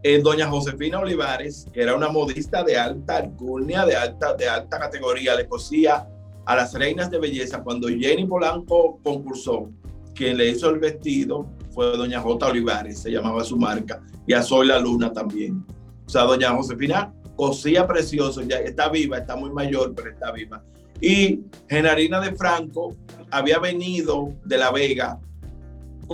[0.03, 4.79] Eh, doña Josefina Olivares, que era una modista de alta alcurnia, de alta, de alta
[4.79, 6.07] categoría, le cosía
[6.45, 7.61] a las reinas de belleza.
[7.61, 9.69] Cuando Jenny Polanco concursó,
[10.15, 12.47] quien le hizo el vestido fue doña J.
[12.47, 15.63] Olivares, se llamaba su marca, y a Soy la Luna también.
[16.05, 20.63] O sea, doña Josefina cosía precioso, ya está viva, está muy mayor, pero está viva.
[20.99, 22.95] Y Genarina de Franco
[23.29, 25.19] había venido de La Vega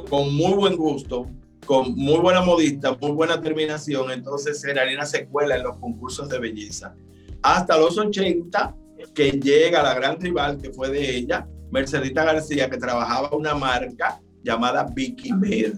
[0.05, 1.27] con muy buen gusto,
[1.65, 6.95] con muy buena modista, muy buena terminación, entonces se cuela en los concursos de belleza.
[7.41, 8.75] Hasta los 80,
[9.13, 14.21] que llega la gran rival que fue de ella, Mercedita García, que trabajaba una marca
[14.43, 15.73] llamada Vicky Mer.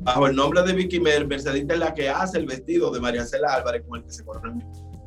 [0.00, 3.24] Bajo el nombre de Vicky Mer, Mercedita es la que hace el vestido de María
[3.24, 4.52] Cela Álvarez con el que se corre.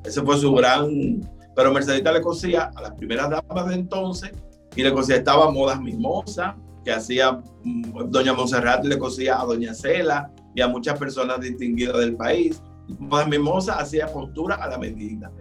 [0.05, 1.21] Ese fue su gran...
[1.55, 4.31] Pero Mercedita le cosía a las primeras damas de entonces
[4.75, 7.31] y le cosía, estaba modas mimosas, que hacía
[7.63, 12.61] mm, doña Monserrat le cosía a doña Cela y a muchas personas distinguidas del país.
[12.99, 15.31] Más Mimosa hacía postura a la medida.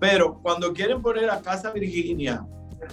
[0.00, 2.44] Pero cuando quieren poner a Casa Virginia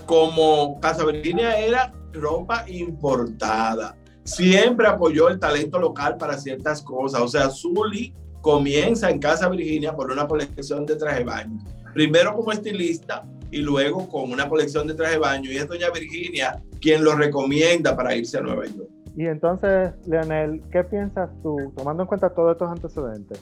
[0.05, 7.21] como Casa Virginia era ropa importada, siempre apoyó el talento local para ciertas cosas.
[7.21, 11.59] O sea, Zully comienza en Casa Virginia por una colección de traje baño.
[11.93, 15.49] Primero como estilista y luego con una colección de traje de baño.
[15.49, 18.89] Y es doña Virginia quien lo recomienda para irse a Nueva York.
[19.15, 23.41] Y entonces, Leonel, ¿qué piensas tú, tomando en cuenta todos estos antecedentes,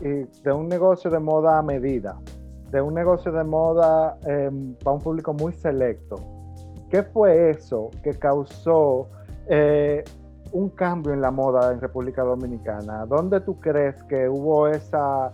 [0.00, 2.18] de un negocio de moda a medida,
[2.70, 6.16] de un negocio de moda em, para un público muy selecto?
[6.90, 9.10] ¿Qué fue eso que causó
[9.50, 10.02] eh,
[10.52, 13.04] un cambio en la moda en República Dominicana?
[13.04, 15.30] ¿Dónde tú crees que hubo esa,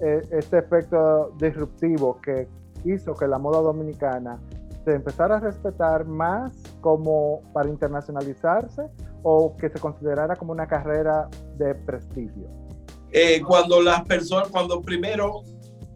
[0.00, 2.46] e, ese efecto disruptivo que
[2.84, 4.38] hizo que la moda dominicana
[4.84, 8.82] se empezara a respetar más como para internacionalizarse
[9.22, 12.48] o que se considerara como una carrera de prestigio?
[13.10, 15.42] Eh, cuando las personas, cuando primero,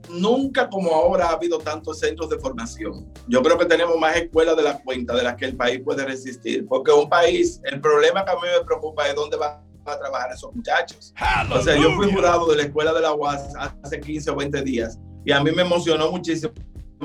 [0.08, 3.06] nunca como ahora ha habido tantos centros de formación.
[3.28, 6.04] Yo creo que tenemos más escuelas de la cuenta de las que el país puede
[6.04, 9.98] resistir, porque un país, el problema que a mí me preocupa es dónde van a
[9.98, 11.12] trabajar esos muchachos.
[11.52, 14.62] O sea, yo fui jurado de la escuela de la UAS hace 15 o 20
[14.62, 16.52] días y a mí me emocionó muchísimo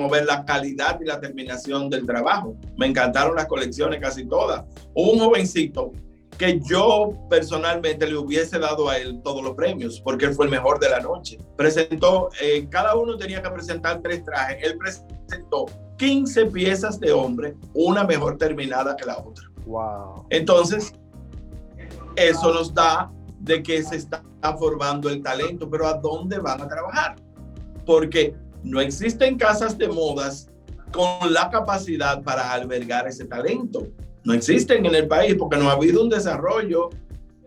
[0.09, 2.55] ver la calidad y la terminación del trabajo.
[2.77, 4.63] Me encantaron las colecciones casi todas.
[4.93, 5.91] Un jovencito
[6.37, 10.51] que yo personalmente le hubiese dado a él todos los premios, porque él fue el
[10.51, 11.37] mejor de la noche.
[11.55, 14.57] Presentó, eh, cada uno tenía que presentar tres trajes.
[14.61, 15.65] Él presentó
[15.97, 19.49] 15 piezas de hombre, una mejor terminada que la otra.
[19.65, 20.27] Wow.
[20.29, 20.93] Entonces,
[22.15, 24.21] eso nos da de que se está
[24.59, 27.15] formando el talento, pero ¿a dónde van a trabajar?
[27.85, 30.49] Porque no existen casas de modas
[30.91, 33.87] con la capacidad para albergar ese talento.
[34.23, 36.89] No existen en el país porque no ha habido un desarrollo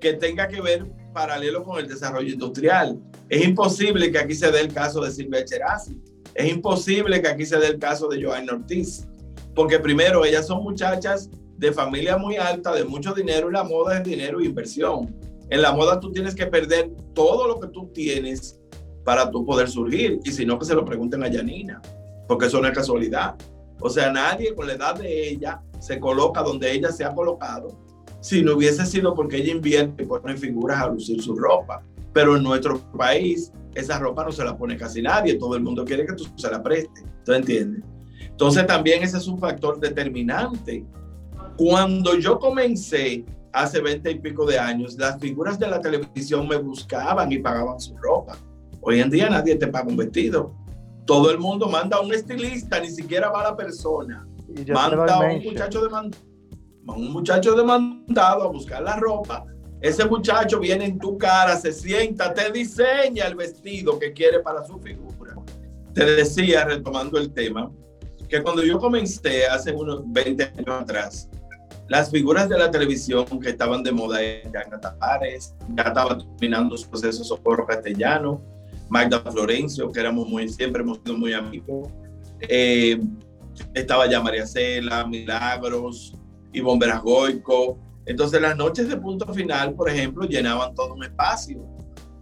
[0.01, 2.99] que tenga que ver paralelo con el desarrollo industrial.
[3.29, 6.01] Es imposible que aquí se dé el caso de Silvia Cherasi.
[6.35, 9.07] Es imposible que aquí se dé el caso de Joanne Ortiz.
[9.55, 13.99] Porque primero, ellas son muchachas de familia muy alta, de mucho dinero, y la moda
[13.99, 15.14] es dinero e inversión.
[15.51, 18.60] En la moda tú tienes que perder todo lo que tú tienes
[19.05, 20.21] para tú poder surgir.
[20.25, 21.81] Y si no, que se lo pregunten a Janina,
[22.27, 23.35] porque eso no es casualidad.
[23.81, 27.79] O sea, nadie con la edad de ella se coloca donde ella se ha colocado
[28.21, 31.83] si no hubiese sido porque ella invierte y pone figuras a lucir su ropa.
[32.13, 35.37] Pero en nuestro país, esa ropa no se la pone casi nadie.
[35.37, 37.05] Todo el mundo quiere que tú se la prestes.
[37.25, 37.83] ¿Tú entiendes?
[38.21, 40.85] Entonces también ese es un factor determinante
[41.61, 46.57] cuando yo comencé hace 20 y pico de años, las figuras de la televisión me
[46.57, 48.39] buscaban y pagaban su ropa.
[48.83, 50.55] Hoy en día nadie te paga un vestido.
[51.07, 54.27] Todo el mundo manda a un estilista, ni siquiera va a la persona.
[54.69, 56.23] Manda a un muchacho, demandado,
[56.87, 59.45] un muchacho demandado a buscar la ropa.
[59.81, 64.64] Ese muchacho viene en tu cara, se sienta, te diseña el vestido que quiere para
[64.64, 65.35] su figura.
[65.95, 67.71] Te decía, retomando el tema,
[68.29, 71.29] que cuando yo comencé hace unos 20 años atrás,
[71.88, 76.88] las figuras de la televisión que estaban de moda eran Tapares, ya estaba terminando su
[76.88, 78.40] proceso Socorro Castellano,
[78.90, 81.88] Magda Florencio, que éramos muy, siempre hemos sido muy amigos.
[82.40, 83.00] Eh,
[83.72, 86.14] estaba ya María Cela, Milagros,
[86.53, 87.79] Ivonne Veragoico.
[88.05, 91.64] Entonces las noches de punto final, por ejemplo, llenaban todo un espacio.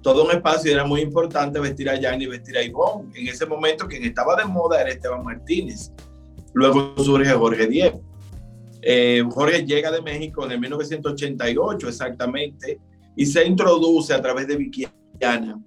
[0.02, 3.11] Todo un espacio era muy importante vestir a Jan y vestir a Ivonne.
[3.14, 5.90] En ese momento quien estaba de moda era Esteban Martínez.
[6.52, 8.02] Luego surge Jorge Diego.
[8.83, 12.78] Eh, Jorge llega de México en el 1988 exactamente
[13.16, 14.57] y se introduce a través de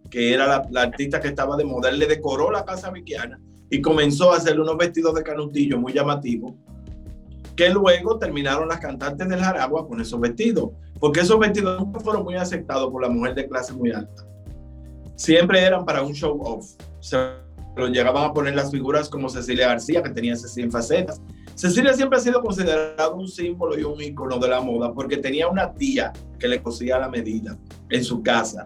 [0.09, 1.91] Que era la, artista que estaba de moda.
[1.91, 6.53] Le decoró la casa Viquiana y comenzó a hacerle unos vestidos de canutillo muy llamativos,
[7.55, 12.23] que luego terminaron las cantantes del Jaragua con esos vestidos, porque esos vestidos nunca fueron
[12.23, 14.25] muy aceptados por la mujer de clase muy alta.
[15.15, 16.65] Siempre eran para un show off.
[16.99, 17.17] Se
[17.77, 21.21] lo llegaban a poner las figuras como Cecilia García, que tenía 100 facetas,
[21.55, 25.47] Cecilia siempre ha sido considerado un símbolo y un ícono de la moda porque tenía
[25.47, 27.57] una tía que le cosía la medida
[27.89, 28.65] en su casa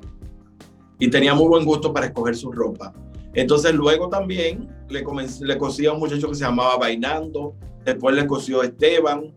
[0.99, 2.93] y tenía muy buen gusto para escoger su ropa.
[3.33, 5.03] Entonces luego también le,
[5.41, 9.33] le cosía a un muchacho que se llamaba Bainando, después le cosió Esteban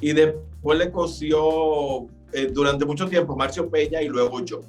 [0.00, 4.60] y después le cosió eh, durante mucho tiempo Marcio Peña y luego yo.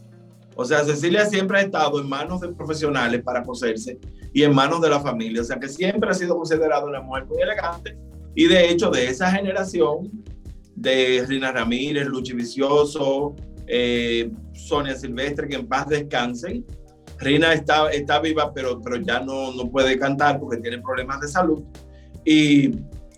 [0.55, 3.99] O sea, Cecilia siempre ha estado en manos de profesionales para coserse
[4.33, 5.41] y en manos de la familia.
[5.41, 7.97] O sea, que siempre ha sido considerada una mujer muy elegante.
[8.35, 10.11] Y de hecho, de esa generación
[10.75, 13.35] de Rina Ramírez, Luchi Vicioso,
[13.67, 16.65] eh, Sonia Silvestre, que en paz descansen.
[17.17, 21.27] Rina está, está viva, pero, pero ya no, no puede cantar porque tiene problemas de
[21.27, 21.63] salud.
[22.25, 22.71] Y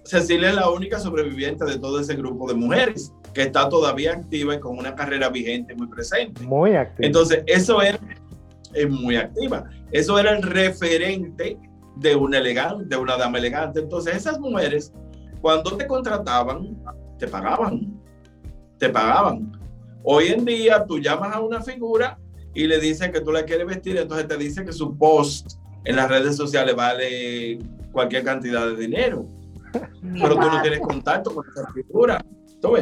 [0.04, 4.56] Cecilia es la única sobreviviente de todo ese grupo de mujeres que está todavía activa
[4.56, 6.44] y con una carrera vigente muy presente.
[6.44, 7.08] Muy activa.
[7.08, 8.00] Entonces, eso era
[8.74, 9.66] es muy activa.
[9.92, 11.58] Eso era el referente
[11.96, 13.80] de una elegante, de una dama elegante.
[13.80, 14.94] Entonces, esas mujeres,
[15.42, 16.78] cuando te contrataban,
[17.18, 18.00] te pagaban.
[18.78, 19.52] Te pagaban.
[20.10, 22.18] Hoy en día, tú llamas a una figura
[22.54, 25.98] y le dices que tú la quieres vestir, entonces te dice que su post en
[25.98, 27.60] las redes sociales vale
[27.92, 29.28] cualquier cantidad de dinero.
[29.74, 32.26] Pero tú no tienes contacto con esa figura.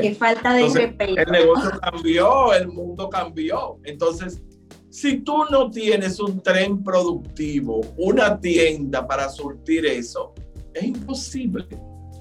[0.04, 1.20] Qué falta de respeto.
[1.20, 3.80] El negocio cambió, el mundo cambió.
[3.86, 4.44] Entonces,
[4.92, 10.36] si tú no tienes un tren productivo, una tienda para surtir eso,
[10.76, 11.66] es imposible.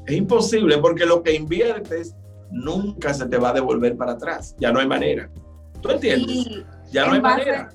[0.07, 2.17] Es imposible porque lo que inviertes
[2.55, 4.55] nunca se te va a devolver para atrás.
[4.59, 5.29] Ya no hay manera.
[5.83, 6.64] ¿Tú entiendes?
[6.90, 7.69] ya no hay manera.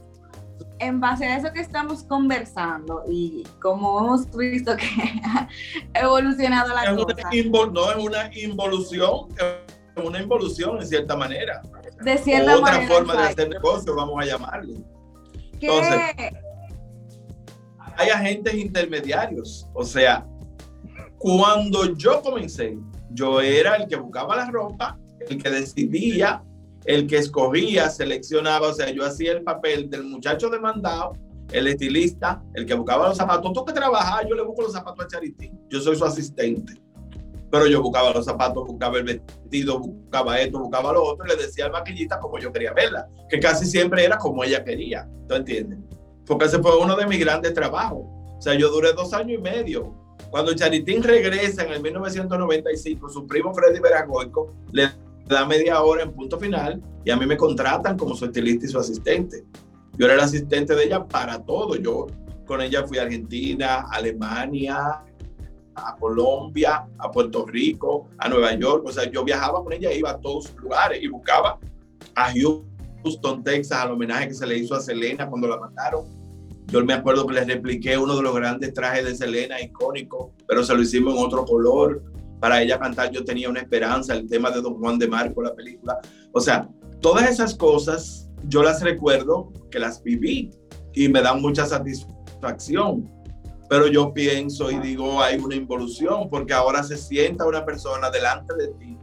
[0.80, 4.86] En base a eso que estamos conversando y como hemos visto que
[5.94, 7.14] ha evolucionado la cosa.
[7.74, 9.28] no es una involución,
[10.02, 11.62] una involución en cierta manera.
[12.02, 14.76] De cierta Otra forma de hacer negocio, vamos a llamarle.
[15.60, 16.00] Entonces,
[17.98, 19.68] hay agentes intermediarios.
[19.74, 20.26] O sea,
[21.18, 22.78] cuando yo comencé,
[23.12, 26.44] yo era el que buscaba la ropa, el que decidía,
[26.86, 28.70] el que escogía, seleccionaba.
[28.70, 31.14] O sea, yo hacía el papel del muchacho demandado,
[31.52, 33.52] el estilista, el que buscaba los zapatos.
[33.54, 35.60] Tú que trabajas, yo le busco los zapatos a Charitín.
[35.70, 36.74] Yo soy su asistente
[37.52, 41.36] pero yo buscaba los zapatos, buscaba el vestido, buscaba esto, buscaba lo otro, y le
[41.36, 45.36] decía al maquillista como yo quería verla, que casi siempre era como ella quería, ¿tú
[45.36, 45.80] entiendes?
[46.26, 48.04] Porque ese fue uno de mis grandes trabajos.
[48.06, 49.94] O sea, yo duré dos años y medio.
[50.30, 54.92] Cuando Charitín regresa en el 1995, su primo Freddy Veragoico le
[55.26, 58.70] da media hora en punto final y a mí me contratan como su estilista y
[58.70, 59.44] su asistente.
[59.98, 61.76] Yo era el asistente de ella para todo.
[61.76, 62.08] Yo
[62.46, 65.04] con ella fui a Argentina, Alemania,
[65.76, 68.84] a Colombia, a Puerto Rico, a Nueva York.
[68.86, 71.60] O sea, yo viajaba con ella, iba a todos los lugares y buscaba
[72.16, 76.19] a Houston, Texas, al homenaje que se le hizo a Selena cuando la mataron.
[76.72, 80.64] Yo me acuerdo que les repliqué uno de los grandes trajes de Selena, icónico, pero
[80.64, 82.04] se lo hicimos en otro color.
[82.40, 85.54] Para ella cantar Yo tenía una esperanza, el tema de Don Juan de Marco, la
[85.54, 86.00] película.
[86.32, 86.70] O sea,
[87.02, 90.52] todas esas cosas yo las recuerdo que las viví
[90.94, 93.10] y me dan mucha satisfacción
[93.70, 98.56] pero yo pienso y digo, hay una involución, porque ahora se sienta una persona delante
[98.56, 98.98] de ti,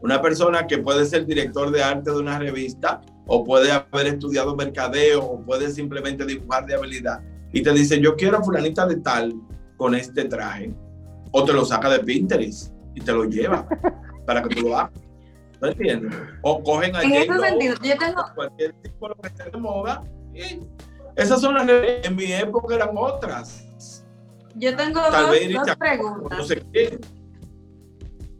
[0.00, 4.54] una persona que puede ser director de arte de una revista, o puede haber estudiado
[4.54, 7.20] mercadeo, o puede simplemente dibujar de habilidad,
[7.52, 9.34] y te dice, yo quiero a fulanita de tal
[9.76, 10.72] con este traje,
[11.32, 13.68] o te lo saca de Pinterest y te lo lleva
[14.26, 14.92] para que tú lo hagas.
[15.60, 16.14] ¿No entiendes?
[16.42, 18.22] O cogen a En ese sentido, yo tengo...
[18.34, 20.02] cualquier tipo que esté de moda,
[20.34, 20.60] y
[21.16, 23.66] esas son las en mi época eran otras
[24.58, 26.48] yo tengo dos, preguntas.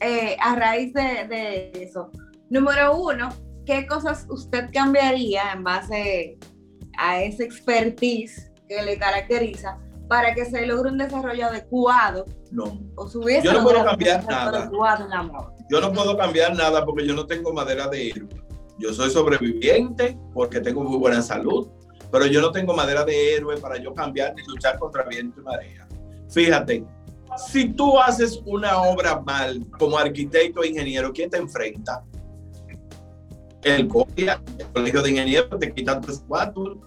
[0.00, 2.10] Eh, a raíz de, eso.
[2.48, 3.28] Número uno,
[3.66, 6.38] ¿qué cosas usted cambiaría en base
[6.96, 12.24] a esa expertise que le caracteriza para que se logre un desarrollo adecuado?
[12.52, 12.80] No.
[12.96, 13.06] O
[13.42, 14.70] yo no puedo cambiar nada.
[15.68, 18.28] Yo no puedo cambiar nada porque yo no tengo madera de héroe.
[18.78, 21.68] Yo soy sobreviviente porque tengo muy buena salud,
[22.12, 25.44] pero yo no tengo madera de héroe para yo cambiar ni luchar contra viento y
[25.44, 25.88] marea.
[26.30, 26.84] Fíjate,
[27.36, 32.04] si tú haces una obra mal como arquitecto o ingeniero, ¿quién te enfrenta?
[33.66, 36.78] El, colegio de ingenieros te quita tu estatus.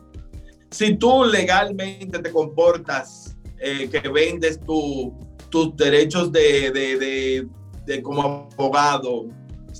[0.71, 7.47] Si tú legalmente te comportas eh, que vendes tus derechos de,
[8.03, 9.27] como abogado,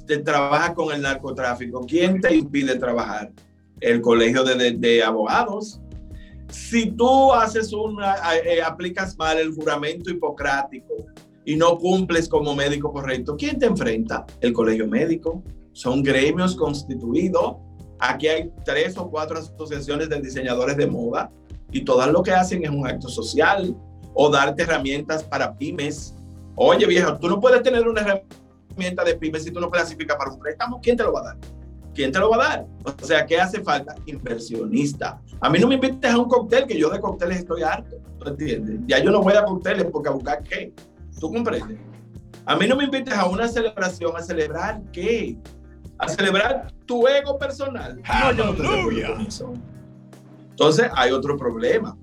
[0.06, 3.32] te trabajas con el narcotráfico, ¿quién te impide trabajar?
[3.80, 5.80] El colegio de abogados
[6.50, 10.96] si tú haces una, eh, aplicas mal el juramento hipocrático
[11.46, 14.26] y no cumples como médico correcto, ¿quién te enfrenta?
[14.42, 15.44] El colegio médico.
[15.74, 17.58] Son gremios constituidos.
[18.00, 21.32] Aquí hay tres o cuatro asociaciones de diseñadores de moda
[21.72, 23.76] y todas lo que hacen es un acto social
[24.14, 26.16] o darte herramientas para pymes.
[26.56, 30.32] Oye, viejo, tú no puedes tener una herramienta de pymes si tú no clasificas para
[30.32, 30.80] un préstamo.
[30.82, 31.38] ¿Quién te lo va a dar?
[32.00, 32.68] ¿quién te lo va a dar?
[32.86, 33.94] O sea, ¿qué hace falta?
[34.06, 35.20] Inversionista.
[35.42, 38.30] A mí no me invites a un cóctel, que yo de cócteles estoy harto, ¿tú
[38.30, 38.80] entiendes?
[38.88, 40.74] Ya yo no voy a cócteles porque a buscar qué.
[41.20, 41.78] ¿Tú comprendes?
[42.46, 45.38] A mí no me invites a una celebración, ¿a celebrar qué?
[46.00, 48.02] A celebrar tu ego personal.
[48.02, 49.54] No, yo no te con eso.
[50.50, 51.98] Entonces, hay otro problema.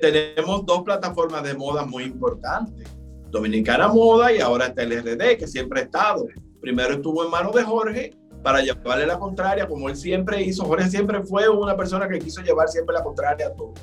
[0.00, 2.88] Tenemos dos plataformas de moda muy importantes.
[3.30, 6.26] Dominicana Moda y ahora está el RD, que siempre ha estado.
[6.60, 10.64] Primero estuvo en manos de Jorge para llevarle la contraria, como él siempre hizo.
[10.64, 13.74] Jorge siempre fue una persona que quiso llevar siempre la contraria a todo.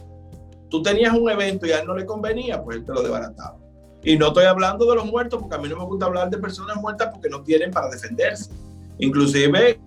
[0.69, 3.57] Tú tenías un evento y a él no le convenía, pues él te lo desbarataba.
[4.05, 6.37] Y no estoy hablando de los muertos, porque a mí no me gusta hablar de
[6.37, 8.51] personas muertas porque no tienen para defenderse.
[8.99, 9.79] Inclusive,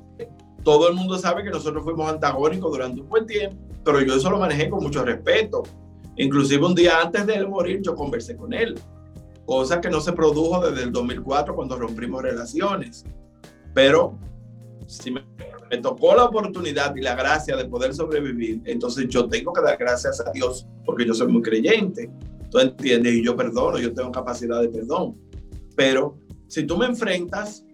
[0.64, 4.28] todo el mundo sabe que nosotros fuimos antagónicos durante un buen tiempo, pero yo eso
[4.28, 5.62] lo manejé con mucho respeto.
[6.16, 8.78] Inclusive un día antes de él morir, yo conversé con él,
[9.46, 13.04] cosa que no se produjo desde el 2004 cuando rompimos relaciones.
[13.72, 14.18] Pero
[14.88, 15.22] si me,
[15.80, 20.20] tocó la oportunidad y la gracia de poder sobrevivir, entonces yo tengo que dar gracias
[20.20, 22.10] a Dios porque yo soy muy creyente.
[22.50, 23.14] ¿Tú entiendes?
[23.14, 25.16] Y yo perdono, yo tengo capacidad de perdón.
[25.76, 26.18] Pero
[26.48, 27.64] si tú me enfrentas,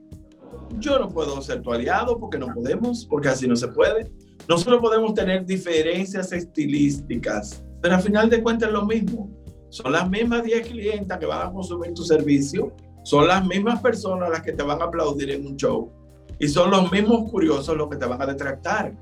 [0.79, 4.11] yo no puedo ser tu aliado porque no podemos, porque así no se puede.
[4.49, 9.31] Nosotros podemos tener diferencias estilísticas, pero al final de cuentas es lo mismo.
[9.71, 12.73] Son las mismas 10 clientas que van a consumir tu servicio,
[13.05, 15.91] son las mismas personas las que te van a aplaudir en un show
[16.39, 18.97] y son los mismos curiosos los que te van a detractar.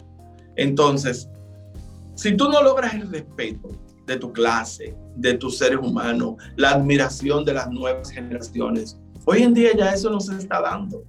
[0.57, 1.29] Entonces,
[2.15, 3.69] si tú no logras el respeto
[4.07, 9.55] de tu clase, de tus seres humanos, la admiración de las nuevas generaciones, hoy en
[9.55, 11.05] día ya eso no se está dando.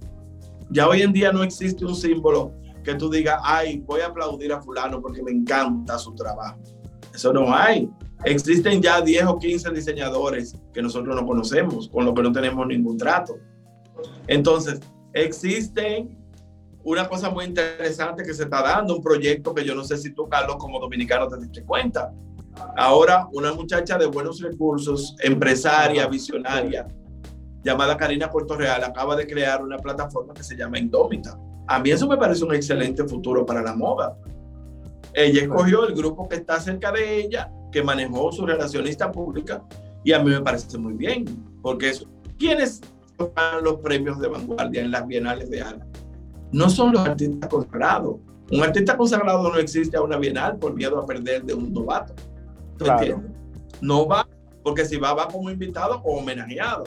[0.70, 4.52] Ya hoy en día no existe un símbolo que tú digas, ay, voy a aplaudir
[4.52, 6.58] a fulano porque me encanta su trabajo.
[7.12, 7.88] Eso no hay.
[8.24, 12.66] Existen ya 10 o 15 diseñadores que nosotros no conocemos, con los que no tenemos
[12.66, 13.36] ningún trato.
[14.26, 14.80] Entonces,
[15.12, 16.08] existe
[16.82, 20.12] una cosa muy interesante que se está dando, un proyecto que yo no sé si
[20.12, 22.12] tú, Carlos, como dominicano te diste cuenta.
[22.76, 26.86] Ahora, una muchacha de buenos recursos, empresaria, visionaria,
[27.62, 31.38] llamada Karina Puerto Real, acaba de crear una plataforma que se llama Indómita.
[31.66, 34.16] A mí eso me parece un excelente futuro para la moda.
[35.14, 39.62] Ella escogió el grupo que está cerca de ella, que manejó su relacionista pública,
[40.02, 41.24] y a mí me parece muy bien,
[41.62, 42.06] porque eso,
[42.38, 42.80] ¿quiénes
[43.62, 45.86] los premios de vanguardia en las bienales de arte.
[46.52, 48.16] No son los artistas consagrados.
[48.50, 52.14] Un artista consagrado no existe a una bienal por miedo a perder de un novato.
[52.78, 53.30] ¿Tú entiendes?
[53.80, 54.28] No va,
[54.62, 56.84] porque si va, va como invitado o homenajeado,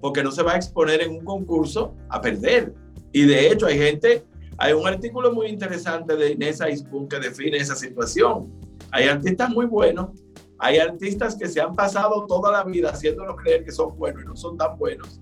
[0.00, 2.74] porque no se va a exponer en un concurso a perder.
[3.12, 4.24] Y de hecho hay gente,
[4.58, 8.52] hay un artículo muy interesante de Inés Aispun que define esa situación.
[8.90, 10.10] Hay artistas muy buenos,
[10.58, 14.26] hay artistas que se han pasado toda la vida haciéndonos creer que son buenos y
[14.26, 15.20] no son tan buenos.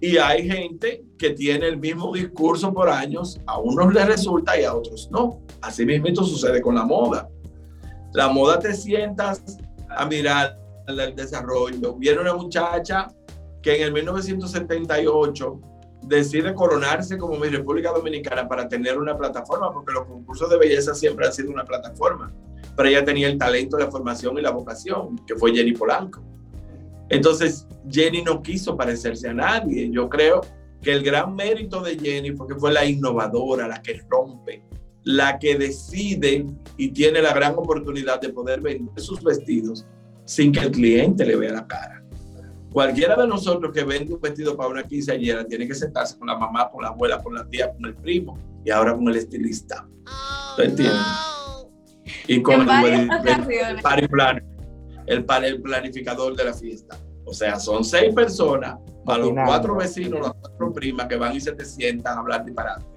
[0.00, 4.64] Y hay gente que tiene el mismo discurso por años, a unos les resulta y
[4.64, 5.40] a otros no.
[5.62, 7.28] Así mismo esto sucede con la moda.
[8.12, 9.42] La moda te sientas
[9.88, 11.94] a mirar el desarrollo.
[11.94, 13.08] Viene una muchacha
[13.62, 15.60] que en el 1978
[16.02, 20.94] decide coronarse como mi República Dominicana para tener una plataforma, porque los concursos de belleza
[20.94, 22.32] siempre han sido una plataforma.
[22.76, 26.22] Pero ella tenía el talento, la formación y la vocación, que fue Jenny Polanco.
[27.08, 29.90] Entonces, Jenny no quiso parecerse a nadie.
[29.90, 30.42] Yo creo
[30.82, 34.62] que el gran mérito de Jenny fue fue la innovadora, la que rompe,
[35.06, 36.44] la que decide
[36.76, 39.86] y tiene la gran oportunidad de poder vender sus vestidos
[40.24, 42.02] sin que el cliente le vea la cara.
[42.72, 46.36] Cualquiera de nosotros que vende un vestido para una quinceañera tiene que sentarse con la
[46.36, 49.88] mamá, con la abuela, con la tía, con el primo y ahora con el estilista.
[50.56, 50.98] ¿Tú entiendes?
[52.26, 53.08] Y con el,
[55.06, 56.98] el, el, planificador de la fiesta.
[57.24, 61.40] O sea, son seis personas para los cuatro vecinos, las cuatro primas que van y
[61.40, 62.95] se te sientan a hablar disparate.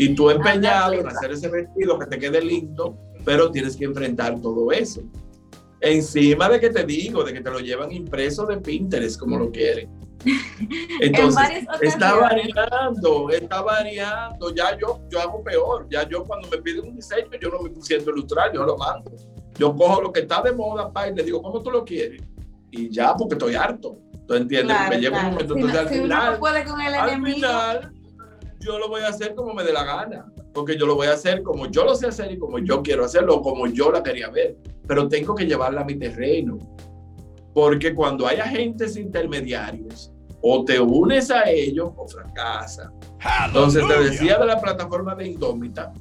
[0.00, 4.40] Y tú empeñado en hacer ese vestido que te quede lindo, pero tienes que enfrentar
[4.40, 5.02] todo eso.
[5.78, 9.50] Encima de que te digo, de que te lo llevan impreso de Pinterest como lo
[9.50, 9.90] quieren.
[11.02, 14.54] Entonces, está variando, está variando.
[14.54, 15.86] Ya yo, yo hago peor.
[15.90, 19.12] Ya yo cuando me piden un diseño, yo no me siento ilustrar, yo lo mando.
[19.58, 22.22] Yo cojo lo que está de moda, pa, y le digo, ¿cómo tú lo quieres?
[22.70, 23.98] Y ya, porque estoy harto.
[24.26, 24.78] ¿Tú entiendes?
[24.88, 25.54] me llevo un momento.
[25.56, 26.40] Entonces, al, final,
[26.96, 27.92] al final,
[28.60, 30.32] yo lo voy a hacer como me dé la gana.
[30.52, 33.04] Porque yo lo voy a hacer como yo lo sé hacer y como yo quiero
[33.04, 34.56] hacerlo, como yo la quería ver.
[34.86, 36.58] Pero tengo que llevarla a mi terreno.
[37.54, 42.92] Porque cuando hay agentes intermediarios, o te unes a ellos o fracasa.
[43.46, 45.92] Entonces te decía de la plataforma de Indómita,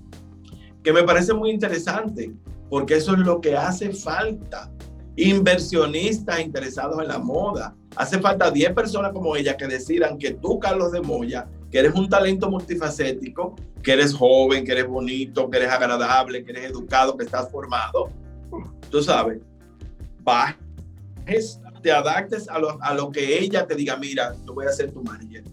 [0.82, 2.34] que me parece muy interesante,
[2.70, 4.72] porque eso es lo que hace falta.
[5.18, 7.76] Inversionistas interesados en la moda.
[7.98, 11.94] Hace falta 10 personas como ella que decidan que tú, Carlos de Moya, que eres
[11.94, 17.16] un talento multifacético, que eres joven, que eres bonito, que eres agradable, que eres educado,
[17.16, 18.10] que estás formado,
[18.90, 19.40] tú sabes,
[20.24, 24.72] bajes te adaptes a lo, a lo que ella te diga, mira, yo voy a
[24.72, 25.44] ser tu manager,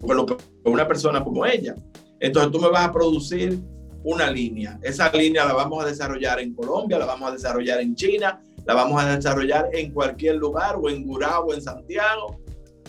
[0.00, 1.74] con lo que una persona como ella.
[2.20, 3.60] Entonces tú me vas a producir
[4.04, 4.78] una línea.
[4.82, 8.74] Esa línea la vamos a desarrollar en Colombia, la vamos a desarrollar en China, la
[8.74, 12.38] vamos a desarrollar en cualquier lugar, o en Gurao, o en Santiago,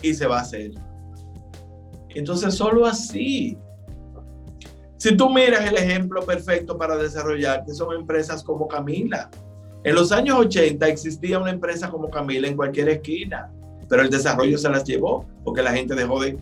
[0.02, 0.72] y se va a hacer.
[2.18, 3.56] Entonces, solo así.
[4.96, 9.30] Si tú miras el ejemplo perfecto para desarrollar, que son empresas como Camila,
[9.84, 13.52] en los años 80 existía una empresa como Camila en cualquier esquina,
[13.88, 16.36] pero el desarrollo se las llevó porque la gente dejó de...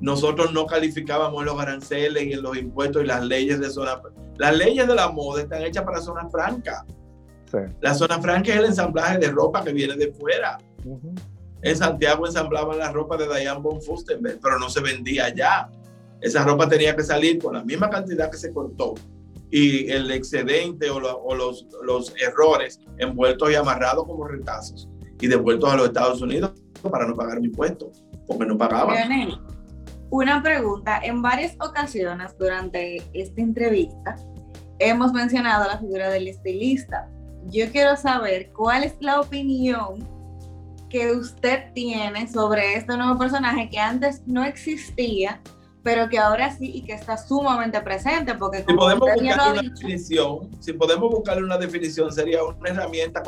[0.00, 4.02] Nosotros no calificábamos los aranceles y los impuestos y las leyes de zona...
[4.36, 6.84] Las leyes de la moda están hechas para zona franca.
[7.80, 10.58] La zona franca es el ensamblaje de ropa que viene de fuera.
[11.62, 15.70] En Santiago ensamblaban la ropa de Diane von Fustenberg, pero no se vendía allá.
[16.20, 18.94] Esa ropa tenía que salir con la misma cantidad que se cortó
[19.50, 24.88] y el excedente o, los, errores envueltos y amarrados como retazos
[25.20, 26.52] y devueltos a los Estados Unidos
[26.90, 27.92] para no pagar mi impuesto,
[28.26, 28.96] porque no pagaban.
[30.10, 34.16] Una pregunta, en varias ocasiones durante esta entrevista
[34.78, 37.08] hemos mencionado la figura del estilista.
[37.46, 40.08] Yo quiero saber cuál es la opinión
[40.92, 45.40] que usted tiene sobre este nuevo personaje que antes no existía
[45.82, 50.50] pero que ahora sí y que está sumamente presente, porque si podemos buscarle una definición,
[50.60, 53.20] si podemos buscarle una definición, sería una herramienta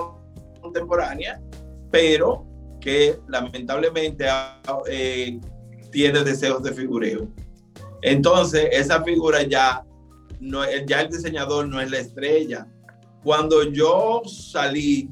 [0.61, 1.41] contemporánea,
[1.91, 2.47] pero
[2.81, 4.27] que lamentablemente
[4.89, 5.41] eh,
[5.91, 7.27] tiene deseos de figureo.
[8.03, 9.85] Entonces, esa figura ya,
[10.39, 12.69] no, ya el diseñador no es la estrella.
[13.25, 15.11] Cuando yo salí,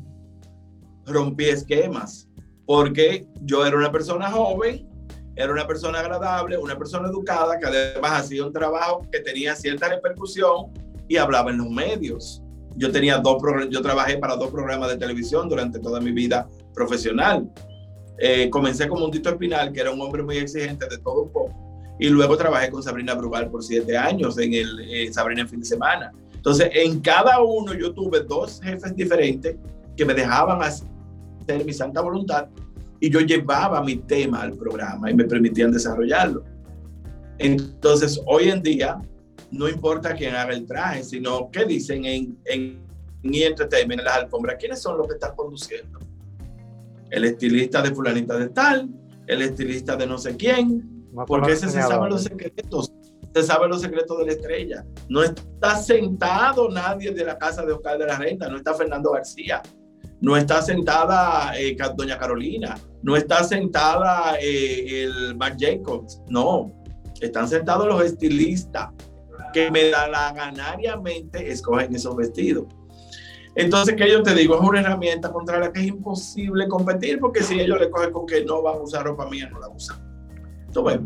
[1.06, 2.28] rompí esquemas,
[2.72, 4.88] porque yo era una persona joven
[5.36, 9.90] era una persona agradable, una persona educada, que además hacía un trabajo que tenía cierta
[9.90, 10.72] repercusión
[11.06, 12.42] y hablaba en los medios.
[12.76, 17.46] Yo tenía dos yo trabajé para dos programas de televisión durante toda mi vida profesional.
[18.18, 21.54] Eh, comencé con Tito Espinal, que era un hombre muy exigente de todo un poco,
[22.00, 25.60] y luego trabajé con Sabrina Brugal por siete años en el eh, Sabrina en fin
[25.60, 26.10] de semana.
[26.34, 29.56] Entonces, en cada uno yo tuve dos jefes diferentes
[29.94, 30.86] que me dejaban hacer
[31.66, 32.48] mi santa voluntad
[33.02, 36.44] y yo llevaba mi tema al programa y me permitían desarrollarlo.
[37.36, 39.02] Entonces, hoy en día,
[39.50, 42.80] no importa quién haga el traje, sino qué dicen en, en,
[43.24, 45.98] en Entertainment, en las alfombras, quiénes son los que están conduciendo.
[47.10, 48.88] El estilista de fulanita de tal,
[49.26, 52.92] el estilista de no sé quién, porque ese se sabe los secretos,
[53.34, 54.86] se sabe los secretos de la estrella.
[55.08, 59.10] No está sentado nadie de la casa de Oscar de la Renta, no está Fernando
[59.10, 59.60] García,
[60.20, 66.72] no está sentada eh, doña Carolina, no está sentada eh, el Marc Jacobs, no,
[67.20, 68.90] están sentados los estilistas
[69.52, 72.66] que me da la ganariamente escogen esos vestidos.
[73.54, 77.42] Entonces, que yo te digo, es una herramienta contra la que es imposible competir, porque
[77.42, 79.98] si ellos le cogen con que no van a usar ropa mía, no la usan.
[80.72, 81.00] Tú ves.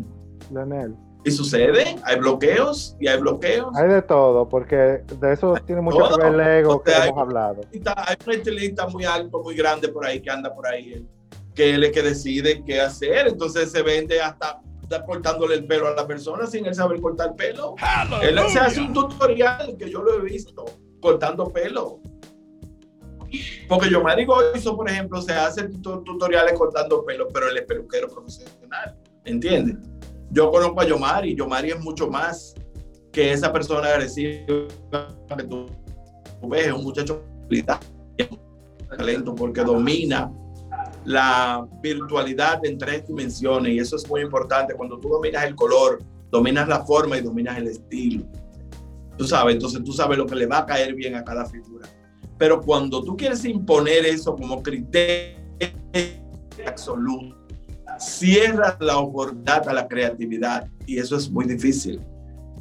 [0.49, 0.95] Leonel.
[1.25, 3.75] Y sucede, hay bloqueos y hay bloqueos.
[3.75, 6.17] Hay de todo, porque de eso tiene mucho todo.
[6.17, 7.61] que ver el ego que hemos hablado.
[7.97, 11.05] Hay un estilista muy alto, muy grande por ahí, que anda por ahí,
[11.57, 13.27] que él es que decide qué hacer.
[13.27, 14.61] Entonces se vende hasta
[15.05, 17.75] cortándole el pelo a la persona sin él saber cortar pelo.
[18.21, 20.63] Él se hace un tutorial que yo lo he visto
[21.01, 21.99] cortando pelo.
[23.67, 24.01] Porque yo
[24.55, 28.95] hizo, por ejemplo, se hace tutoriales cortando pelo, pero él es peluquero profesional,
[29.25, 29.75] ¿entiendes?
[30.29, 32.53] Yo conozco a Yomari, Yomari es mucho más
[33.11, 34.45] que esa persona agresiva
[35.37, 35.65] que tú
[36.43, 37.23] ves, es un muchacho
[38.95, 40.31] talento porque domina
[41.07, 44.73] la virtualidad en tres dimensiones y eso es muy importante.
[44.73, 48.25] Cuando tú dominas el color, dominas la forma y dominas el estilo.
[49.17, 51.87] Tú sabes, entonces tú sabes lo que le va a caer bien a cada figura.
[52.37, 55.37] Pero cuando tú quieres imponer eso como criterio
[56.67, 57.37] absoluto,
[57.97, 62.01] cierras la oportunidad a la creatividad y eso es muy difícil.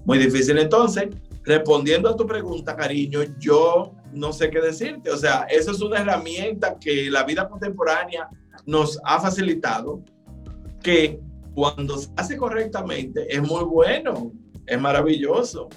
[0.05, 0.57] Muy difícil.
[0.57, 1.09] Entonces,
[1.47, 5.11] respondiendo a tu pregunta, cariño, yo no sé qué decirte.
[5.11, 8.29] O sea, eso es una herramienta que la vida contemporánea
[8.67, 10.03] nos ha facilitado,
[10.83, 11.21] que
[11.55, 14.33] cuando se hace correctamente es muy bueno,
[14.67, 15.69] es maravilloso.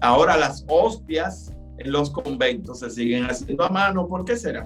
[0.00, 4.64] Ahora las hostias en los conventos se siguen haciendo a mano, ¿por qué será?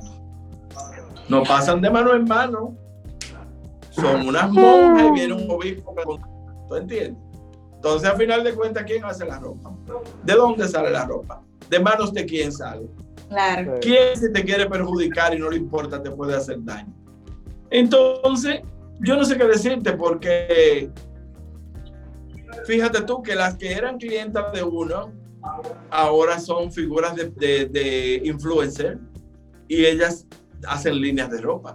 [1.28, 2.76] No pasan de mano en mano.
[3.90, 5.94] Son unas monjas y viene un obispo.
[6.68, 7.31] ¿Tú entiendes?
[7.82, 9.74] Entonces, al final de cuentas, ¿quién hace la ropa?
[10.22, 11.42] ¿De dónde sale la ropa?
[11.68, 12.86] ¿De manos de quién sale?
[13.28, 13.80] Claro.
[13.80, 16.94] ¿Quién si te quiere perjudicar y no le importa te puede hacer daño?
[17.70, 18.60] Entonces,
[19.00, 20.90] yo no sé qué decirte porque
[22.66, 25.10] fíjate tú que las que eran clientas de uno
[25.90, 29.00] ahora son figuras de, de, de influencer
[29.66, 30.24] y ellas
[30.68, 31.74] hacen líneas de ropa.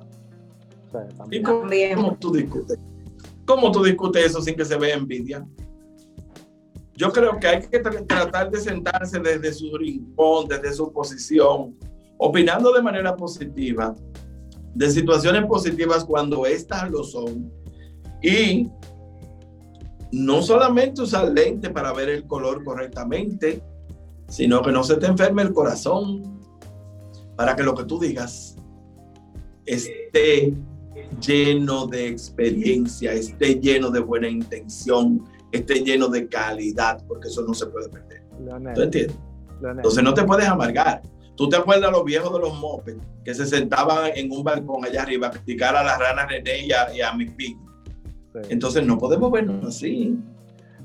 [1.31, 2.79] ¿Y cómo, cómo, tú discutes?
[3.45, 5.45] ¿Cómo tú discutes eso sin que se vea envidia?
[6.97, 11.77] Yo creo que hay que tratar de sentarse desde su rincón, desde su posición,
[12.17, 13.93] opinando de manera positiva,
[14.73, 17.53] de situaciones positivas cuando éstas lo son.
[18.23, 18.67] Y
[20.11, 23.61] no solamente usar lente para ver el color correctamente,
[24.27, 26.41] sino que no se te enferme el corazón
[27.35, 28.57] para que lo que tú digas
[29.67, 30.55] esté
[31.21, 35.23] lleno de experiencia, esté lleno de buena intención,
[35.57, 38.23] esté lleno de calidad, porque eso no se puede perder.
[38.75, 39.17] ¿Tú entiendes?
[39.61, 41.01] Entonces no te puedes amargar.
[41.35, 45.03] ¿Tú te acuerdas los viejos de los mopes que se sentaban en un balcón allá
[45.03, 47.31] arriba a criticar a las ranas René y a, y a mi
[48.49, 50.17] Entonces no podemos vernos así.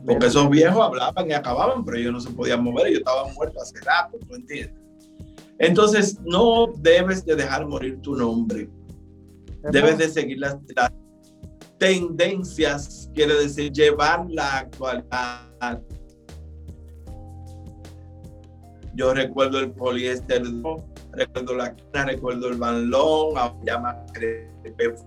[0.04, 3.62] Porque esos viejos hablaban y acababan, pero ellos no se podían mover, ellos estaban muertos
[3.62, 4.74] hace rato, ¿tú entiendes?
[5.58, 8.68] Entonces no debes de dejar morir tu nombre.
[9.70, 10.56] Debes de seguir las,
[11.82, 15.82] tendencias, quiere decir llevar la actualidad.
[18.94, 20.44] Yo recuerdo el poliéster,
[21.10, 21.74] recuerdo la
[22.04, 23.96] recuerdo el banlón, se llama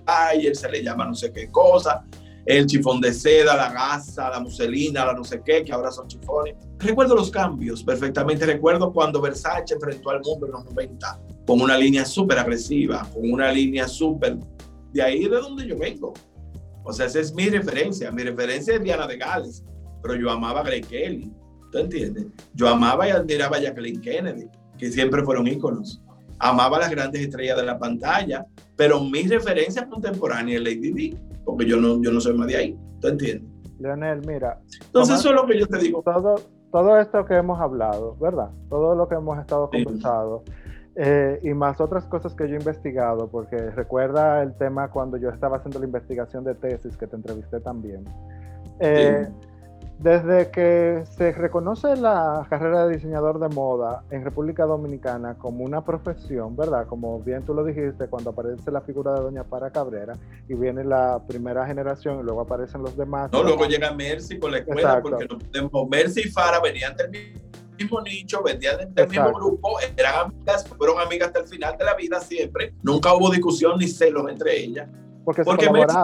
[0.06, 2.04] fire, se le llama no sé qué cosa
[2.46, 6.08] el chifón de seda, la gasa, la muselina, la no sé qué, que ahora son
[6.08, 6.56] chifones.
[6.78, 8.46] Recuerdo los cambios perfectamente.
[8.46, 13.32] Recuerdo cuando Versace enfrentó al mundo en los 90 con una línea súper agresiva, con
[13.32, 14.38] una línea súper...
[14.94, 16.14] De ahí de donde yo vengo.
[16.86, 18.12] O sea, esa es mi referencia.
[18.12, 19.64] Mi referencia es Diana de Gales,
[20.02, 21.34] pero yo amaba a Greg Kelly.
[21.72, 22.28] ¿Tú entiendes?
[22.54, 26.02] Yo amaba y admiraba a Jacqueline Kennedy, que siempre fueron íconos.
[26.40, 31.18] Amaba a las grandes estrellas de la pantalla, pero mi referencia contemporánea es Lady Di
[31.44, 33.50] porque yo no, yo no soy más de ahí, ¿tú entiendes?
[33.80, 34.60] Leonel, mira.
[34.86, 36.02] Entonces eso es lo que yo te digo.
[36.02, 36.36] Todo,
[36.72, 38.50] todo esto que hemos hablado, ¿verdad?
[38.70, 40.44] Todo lo que hemos estado conversando.
[40.98, 45.30] Eh, y más otras cosas que yo he investigado, porque recuerda el tema cuando yo
[45.30, 48.06] estaba haciendo la investigación de tesis que te entrevisté también.
[48.80, 49.28] Eh,
[50.00, 55.84] desde que se reconoce la carrera de diseñador de moda en República Dominicana como una
[55.84, 56.86] profesión, ¿verdad?
[56.88, 60.14] Como bien tú lo dijiste, cuando aparece la figura de Doña Para Cabrera
[60.50, 63.32] y viene la primera generación y luego aparecen los demás.
[63.32, 65.86] No, luego llega Mercy con la escuela, porque no.
[65.86, 67.12] Mercy y Fara venían del
[67.76, 71.96] mismo nicho, vendían del mismo grupo, eran amigas, fueron amigas hasta el final de la
[71.96, 72.74] vida siempre.
[72.84, 74.90] Nunca hubo discusión ni celos entre ellas.
[75.24, 75.96] Porque, porque Mercy,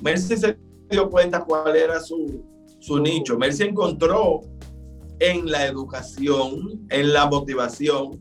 [0.00, 0.58] Mercy se
[0.88, 2.44] dio cuenta cuál era su
[2.80, 3.38] su nicho.
[3.50, 4.40] se encontró
[5.20, 8.18] en la educación, en la motivación,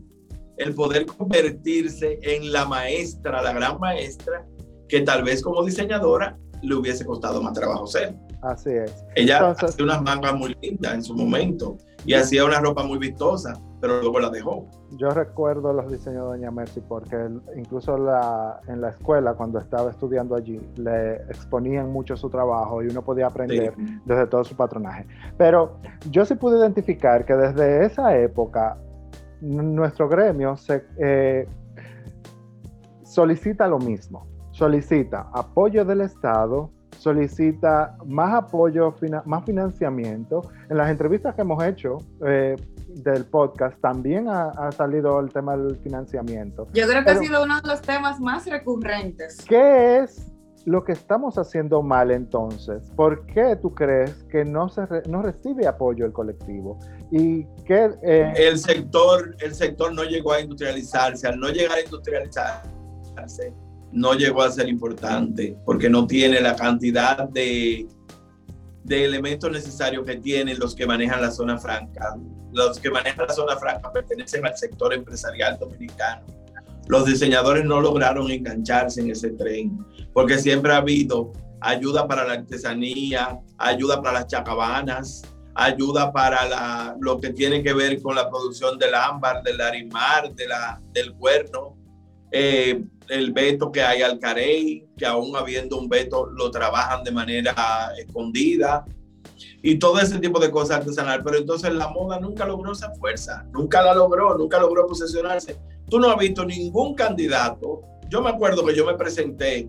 [0.57, 4.45] el poder convertirse en la maestra, la gran maestra,
[4.87, 8.15] que tal vez como diseñadora le hubiese costado más trabajo ser.
[8.41, 8.93] Así es.
[9.15, 13.53] Ella hacía unas mangas muy lindas en su momento y hacía una ropa muy vistosa,
[13.81, 14.65] pero luego la dejó.
[14.91, 17.15] Yo recuerdo los diseños de Doña Mercy porque
[17.55, 22.87] incluso la, en la escuela, cuando estaba estudiando allí, le exponían mucho su trabajo y
[22.87, 23.73] uno podía aprender
[24.05, 25.05] desde todo su patronaje.
[25.37, 25.77] Pero
[26.09, 28.77] yo sí pude identificar que desde esa época
[29.41, 31.47] nuestro gremio se, eh,
[33.03, 38.93] solicita lo mismo, solicita apoyo del Estado, solicita más apoyo,
[39.25, 40.41] más financiamiento.
[40.69, 42.55] En las entrevistas que hemos hecho eh,
[42.87, 46.67] del podcast también ha, salido el tema del financiamiento.
[46.73, 49.37] Yo creo que ha sido uno de los temas más recurrentes.
[49.47, 50.31] ¿Qué es
[50.65, 52.89] lo que estamos haciendo mal entonces?
[52.95, 56.79] ¿Por qué tú crees que no, se no recibe apoyo el colectivo?
[57.11, 61.27] Y que, eh, el, sector, el sector no llegó a industrializarse.
[61.27, 63.53] Al no llegar a industrializarse,
[63.91, 67.87] no llegó a ser importante porque no tiene la cantidad de,
[68.83, 72.15] de elementos necesarios que tienen los que manejan la zona franca.
[72.51, 76.25] Los que manejan la zona franca pertenecen al sector empresarial dominicano.
[76.87, 81.31] Los diseñadores no lograron engancharse en ese tren porque siempre ha habido
[81.61, 85.21] ayuda para la artesanía, ayuda para las chacabanas,
[85.53, 90.33] ayuda para la, lo que tiene que ver con la producción del ámbar, del arimar,
[90.33, 91.77] de la, del cuerno.
[92.31, 97.11] Eh, el veto que hay al Carey, que aún habiendo un veto lo trabajan de
[97.11, 98.85] manera escondida
[99.61, 101.21] y todo ese tipo de cosas artesanales.
[101.25, 105.57] Pero entonces la moda nunca logró esa fuerza, nunca la logró, nunca logró posesionarse.
[105.89, 107.81] Tú no has visto ningún candidato.
[108.09, 109.67] Yo me acuerdo que yo me presenté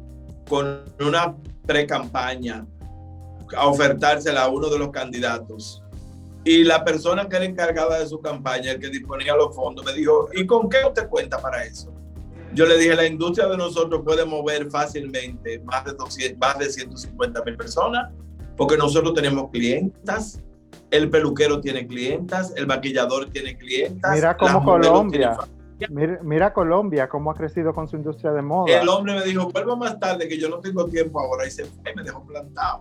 [0.48, 1.34] con una
[1.66, 2.66] pre-campaña
[3.56, 5.82] a ofertársela a uno de los candidatos.
[6.44, 9.92] Y la persona que era encargada de su campaña, el que disponía los fondos, me
[9.92, 11.92] dijo, ¿y con qué usted cuenta para eso?
[12.52, 16.68] Yo le dije, la industria de nosotros puede mover fácilmente más de, 200, más de
[16.68, 18.12] 150 mil personas,
[18.56, 20.42] porque nosotros tenemos clientas,
[20.90, 24.12] el peluquero tiene clientas, el maquillador tiene clientas.
[24.14, 25.38] Mira cómo Colombia.
[26.22, 28.80] Mira, Colombia, cómo ha crecido con su industria de moda.
[28.80, 31.64] El hombre me dijo, vuelvo más tarde, que yo no tengo tiempo ahora, y se
[31.64, 32.80] fue, me dejó plantado.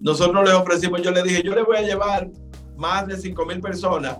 [0.00, 2.28] Nosotros le ofrecimos, yo le dije, yo le voy a llevar
[2.76, 4.18] más de 5 mil personas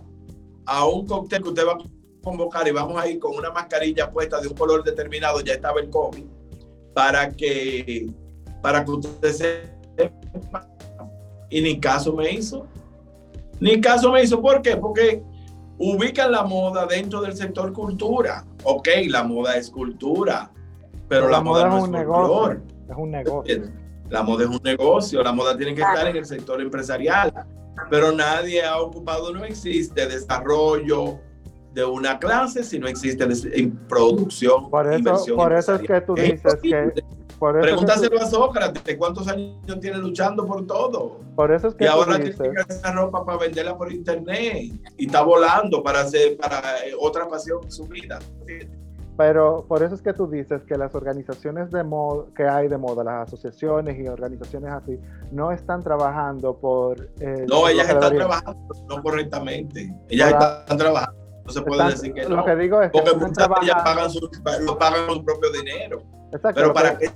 [0.65, 1.79] a un cóctel que usted va
[2.23, 5.81] convocar y vamos a ir con una mascarilla puesta de un color determinado, ya estaba
[5.81, 6.25] el COVID,
[6.95, 8.11] para que,
[8.63, 10.69] para que usted sepa.
[11.51, 12.67] Y ni caso me hizo.
[13.61, 14.41] Ni caso me hizo.
[14.41, 14.77] ¿Por qué?
[14.77, 15.23] Porque
[15.79, 18.45] ubican la moda dentro del sector cultura.
[18.65, 20.51] Ok, la moda es cultura,
[21.09, 22.63] pero la, moda, no es, un negocio.
[22.89, 23.63] Es un negocio.
[24.09, 27.33] La moda es un negocio, la moda tiene que estar en el sector empresarial,
[27.91, 31.19] pero nadie ha ocupado, no existe desarrollo,
[31.73, 33.27] de una clase si no existe
[33.59, 34.71] en producción.
[34.71, 36.93] Por eso, por eso es que tú dices que...
[37.39, 41.19] Pregúntaselo a Sócrates, ¿cuántos años tiene luchando por todo?
[41.35, 45.07] Por eso es que y ahora dices, tiene esa ropa para venderla por internet y
[45.07, 48.21] está volando para hacer para eh, otra pasión su vida.
[49.17, 52.79] Pero por eso es que tú dices que las organizaciones de moda, que hay de
[52.79, 54.99] moda, las asociaciones y organizaciones así,
[55.33, 57.11] no están trabajando por...
[57.21, 59.93] Eh, no, ellas están trabajando no correctamente.
[60.09, 62.37] Ellas están trabajando no se puede decir que no.
[62.37, 64.31] Lo que digo es que Porque muchas de ellas pagan su,
[64.79, 66.03] pagan su propio dinero.
[66.33, 67.11] Exacto, Pero para qué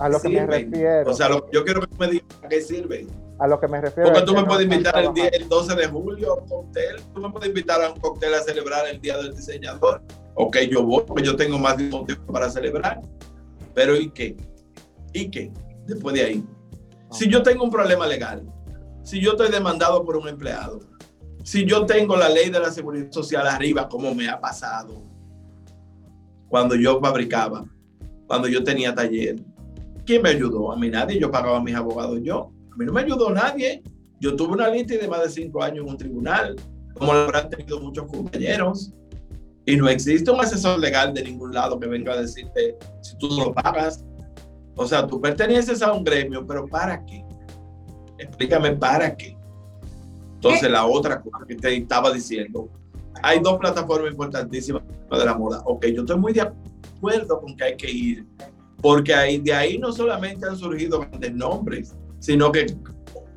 [0.00, 1.10] a lo que me refiero.
[1.10, 3.06] O sea, lo, yo quiero que me digas a qué sirve.
[3.38, 4.10] A lo que me refiero.
[4.10, 6.96] Porque tú me puedes invitar el, día, el 12 de julio a un cóctel.
[7.14, 10.02] Tú me puedes invitar a un cóctel a celebrar el Día del Diseñador.
[10.34, 13.02] Ok, yo voy, porque yo tengo más de un motivo para celebrar.
[13.74, 14.36] Pero ¿y qué?
[15.12, 15.52] ¿Y qué?
[15.86, 16.44] Después de ahí.
[17.10, 18.42] Si yo tengo un problema legal,
[19.02, 20.80] si yo estoy demandado por un empleado,
[21.50, 25.02] si yo tengo la ley de la seguridad social arriba, como me ha pasado
[26.48, 27.64] cuando yo fabricaba,
[28.28, 29.34] cuando yo tenía taller,
[30.06, 30.70] ¿quién me ayudó?
[30.70, 32.52] A mí nadie, yo pagaba a mis abogados yo.
[32.72, 33.82] A mí no me ayudó nadie.
[34.20, 36.54] Yo tuve una lista de más de cinco años en un tribunal,
[36.94, 38.92] como lo habrán tenido muchos compañeros.
[39.66, 43.28] Y no existe un asesor legal de ningún lado que venga a decirte si tú
[43.28, 44.04] no lo pagas.
[44.76, 47.24] O sea, tú perteneces a un gremio, pero ¿para qué?
[48.18, 49.39] Explícame para qué.
[50.42, 52.70] Entonces, la otra cosa que te estaba diciendo,
[53.22, 55.60] hay dos plataformas importantísimas de la moda.
[55.66, 58.26] Ok, yo estoy muy de acuerdo con que hay que ir,
[58.80, 62.74] porque ahí, de ahí no solamente han surgido grandes nombres, sino que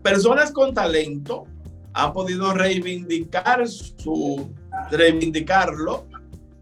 [0.01, 1.43] personas con talento
[1.91, 4.49] han podido reivindicar su,
[4.89, 6.05] reivindicarlo,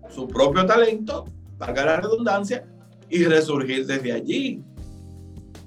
[0.10, 1.26] su propio talento,
[1.60, 2.66] para la redundancia,
[3.12, 4.64] y resurgir desde allí.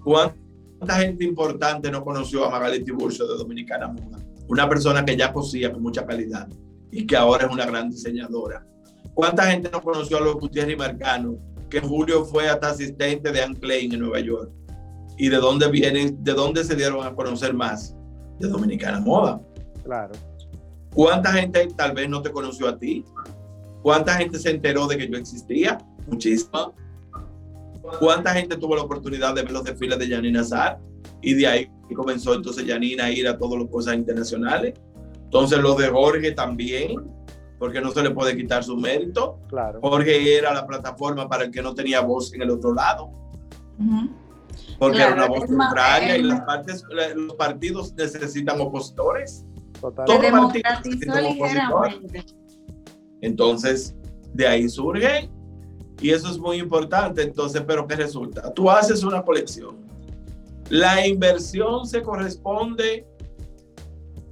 [0.03, 4.24] ¿Cuánta gente importante no conoció a Magali Tiburcio de Dominicana Moda?
[4.49, 6.49] Una persona que ya cosía con mucha calidad
[6.91, 8.67] y que ahora es una gran diseñadora.
[9.15, 11.37] ¿Cuánta gente no conoció a los Gutiérrez Marcano,
[11.71, 14.53] que Julio fue hasta asistente de Anne Klein en Nueva York?
[15.17, 17.97] ¿Y de dónde vienen, de dónde se dieron a conocer más?
[18.39, 19.41] De Dominicana Moda.
[19.85, 20.13] Claro.
[20.93, 23.05] ¿Cuánta gente tal vez no te conoció a ti?
[23.83, 25.79] ¿Cuánta gente se enteró de que yo existía?
[26.07, 26.73] Muchísima.
[27.99, 30.79] ¿Cuánta gente tuvo la oportunidad de ver los desfiles de Janina Azar?
[31.21, 34.75] Y de ahí comenzó entonces Janina a ir a todas las cosas internacionales.
[35.25, 36.97] Entonces los de Jorge también,
[37.59, 39.39] porque no se le puede quitar su mérito.
[39.49, 39.81] Claro.
[39.83, 43.11] Jorge era la plataforma para el que no tenía voz en el otro lado.
[44.79, 46.85] Porque Claro, era una voz contraria y las partes,
[47.17, 49.45] los partidos necesitan opositores.
[49.81, 50.05] Total.
[50.07, 51.87] Todo Se partido democratizó necesita un opositor.
[51.89, 52.25] ligeramente.
[53.21, 53.95] Entonces,
[54.33, 55.31] de ahí surge
[56.01, 57.23] y eso es muy importante.
[57.23, 58.53] Entonces, pero ¿qué resulta?
[58.53, 59.77] Tú haces una colección.
[60.71, 63.07] La inversión se corresponde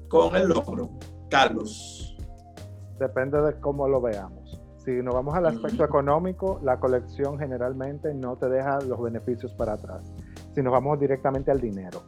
[0.08, 0.90] con el logro.
[1.30, 2.16] Carlos.
[2.98, 4.60] Depende de cómo lo veamos.
[4.84, 9.74] Si nos vamos al aspecto económico, la colección generalmente no te deja los beneficios para
[9.74, 10.12] atrás.
[10.54, 12.02] Si nos vamos directamente al dinero.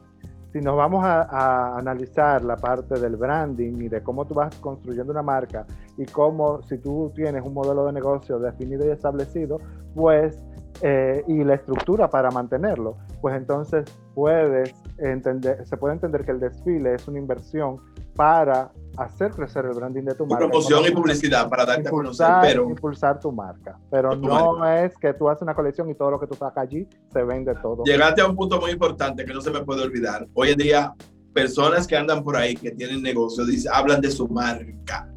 [0.55, 5.11] Si nos vamos a, analizar la parte del branding y de cómo tú vas construyendo
[5.11, 9.59] una marca y cómo si tú tienes un modelo de negocio definido y establecido,
[9.96, 10.40] pues,
[10.80, 13.84] eh, y la estructura para mantenerlo, pues entonces
[14.14, 17.80] puedes entender, se puede entender que el desfile es una inversión
[18.17, 20.47] para hacer crecer el branding de tu marca.
[20.47, 23.79] Promoción y publicidad para darte a conocer, pero impulsar tu marca.
[23.91, 26.65] Pero Tu no es que tú haces una colección y todo lo que tú sacas
[26.65, 27.83] allí se vende todo.
[27.85, 30.27] llegaste a un punto muy importante que no se me puede olvidar.
[30.35, 30.95] Hoy en día,
[31.33, 35.09] personas que andan por ahí, que tienen negocios, dicen, hablan de su marca,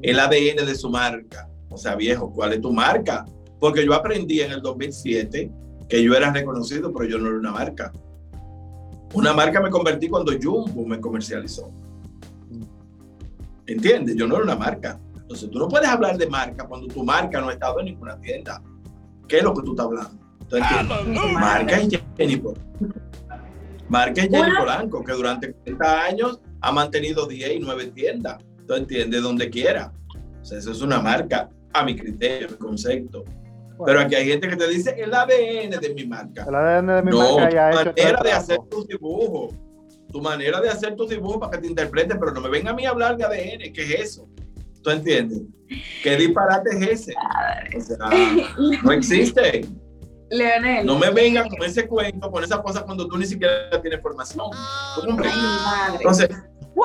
[0.00, 1.48] el ADN de su marca.
[1.70, 3.24] O sea, viejo, ¿cuál es tu marca?
[3.58, 5.50] Porque yo aprendí en el 2007
[5.88, 7.92] que yo era reconocido, pero yo no era una marca.
[9.14, 11.70] Una marca me convertí cuando Jumbo me comercializó.
[13.66, 14.16] ¿Entiendes?
[14.16, 14.98] Yo no era una marca.
[15.16, 18.20] Entonces, tú no puedes hablar de marca cuando tu marca no ha estado en ninguna
[18.20, 18.62] tienda.
[19.28, 20.22] ¿Qué es lo que tú estás hablando?
[20.48, 21.32] ¿Tú entiendes?
[21.32, 21.88] Marca es
[22.18, 22.62] Jenny Polanco.
[23.88, 28.42] Marca es Jenny Polanco, que durante 40 años ha mantenido 10 y 9 tiendas.
[28.66, 29.22] ¿Tú entiendes?
[29.22, 29.92] Donde quiera.
[30.40, 33.24] O sea, eso es una marca, a mi criterio, a mi concepto.
[33.84, 36.44] Pero aquí hay gente que te dice el ADN de mi marca.
[36.46, 39.54] el ADN de mi No, marca ya hecho manera de hacer tus dibujos.
[40.12, 42.74] Tu manera de hacer tus dibujos para que te interpreten, pero no me venga a
[42.74, 43.72] mí a hablar de ADN.
[43.72, 44.28] ¿Qué es eso?
[44.82, 45.42] ¿Tú entiendes?
[46.02, 47.14] ¿Qué disparate es ese?
[47.76, 47.96] O sea,
[48.82, 49.66] no existe.
[50.30, 50.86] Leonel.
[50.86, 54.46] No me vengan con ese cuento, con esas cosas cuando tú ni siquiera tienes formación.
[55.14, 55.96] Madre.
[55.96, 56.28] Entonces,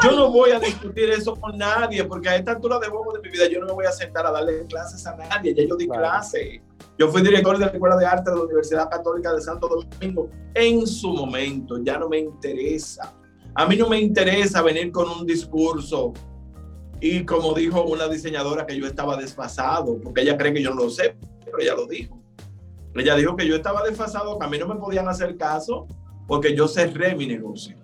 [0.04, 3.22] yo no voy a discutir eso con nadie, porque a esta altura de juego de
[3.22, 5.54] mi vida yo no me voy a sentar a darle clases a nadie.
[5.56, 6.20] Ya yo di Claro.
[6.98, 10.30] Yo fui director de la Escuela de Arte de la Universidad Católica de Santo Domingo
[10.56, 11.78] en su momento.
[11.84, 13.14] Ya no me interesa.
[13.54, 16.14] A mí no me interesa venir con un discurso
[17.00, 20.86] y como dijo una diseñadora que yo estaba desfasado, porque ella cree que yo no
[20.86, 22.20] lo sé, pero ella lo dijo.
[22.96, 25.88] Ella dijo que yo estaba desfasado, que a mí no me podían hacer caso
[26.28, 27.78] porque yo cerré mi negocio.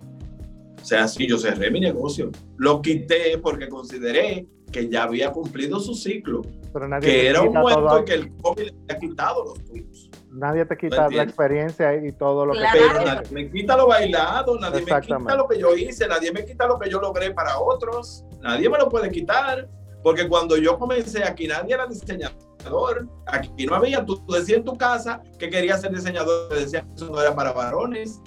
[0.81, 2.31] O sea, sí, yo cerré mi negocio.
[2.57, 6.41] Lo quité porque consideré que ya había cumplido su ciclo,
[6.73, 9.63] Pero nadie que te era un quita muerto que el COVID le ha quitado los
[9.63, 10.09] tuyos.
[10.31, 11.27] Nadie te quita la entiendes?
[11.29, 12.79] experiencia y todo lo que Claro.
[12.81, 16.31] Pero tú nadie me quita lo bailado, nadie me quita lo que yo hice, nadie
[16.31, 19.69] me quita lo que yo logré para otros, nadie me lo puede quitar,
[20.01, 24.75] porque cuando yo comencé aquí nadie era diseñador, aquí no había, tú decías en tu
[24.75, 28.19] casa que querías ser diseñador, te decían que eso no era para varones,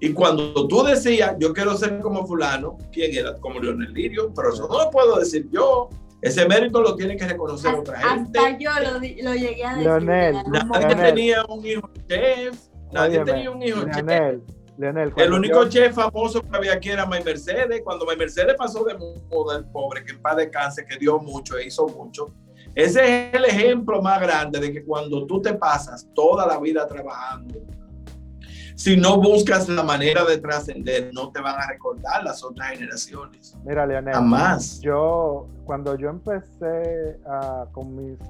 [0.00, 3.34] y cuando tú decías, yo quiero ser como fulano, ¿quién era?
[3.38, 5.88] Como Leonel Lirio, pero eso no lo puedo decir yo,
[6.20, 8.38] ese mérito lo tiene que reconocer otra gente.
[8.38, 9.84] Hasta yo lo, lo llegué a decir.
[9.84, 10.80] Leonel, Nadie.
[10.88, 10.96] Leonel.
[11.14, 12.58] tenía un hijo chef,
[12.92, 13.96] nadie Óyeme, tenía un hijo chef.
[13.96, 14.42] Leonel,
[14.78, 17.80] Leonel, El único yo- chef famoso que había aquí era May Mercedes.
[17.82, 18.94] Cuando May Mercedes pasó de
[19.30, 22.34] moda, el pobre, que en paz descanse, que dio mucho e hizo mucho.
[22.74, 26.86] Ese es el ejemplo más grande de que cuando tú te pasas toda la vida
[26.86, 27.58] trabajando,
[28.76, 33.56] si no buscas la manera de trascender, no te van a recordar las otras generaciones.
[33.64, 34.80] Mira, Leonel, Jamás.
[34.80, 38.20] yo cuando yo empecé a, con mis,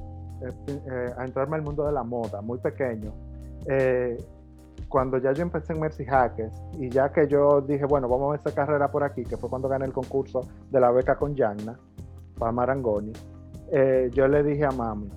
[0.40, 3.12] eh, eh, a entrarme al mundo de la moda muy pequeño,
[3.66, 4.16] eh,
[4.88, 8.30] cuando ya yo empecé en Mercy Hackers y ya que yo dije, bueno, vamos a
[8.32, 11.34] ver esa carrera por aquí, que fue cuando gané el concurso de la beca con
[11.34, 11.78] Yanna
[12.38, 13.12] para Marangoni,
[13.72, 15.10] eh, yo le dije a mami,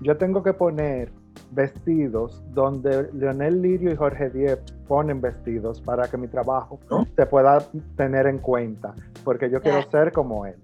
[0.00, 1.12] yo tengo que poner
[1.50, 6.78] vestidos donde Leonel Lirio y Jorge Diep ponen vestidos para que mi trabajo
[7.16, 7.58] se pueda
[7.96, 8.94] tener en cuenta,
[9.24, 10.56] porque yo quiero ser como él.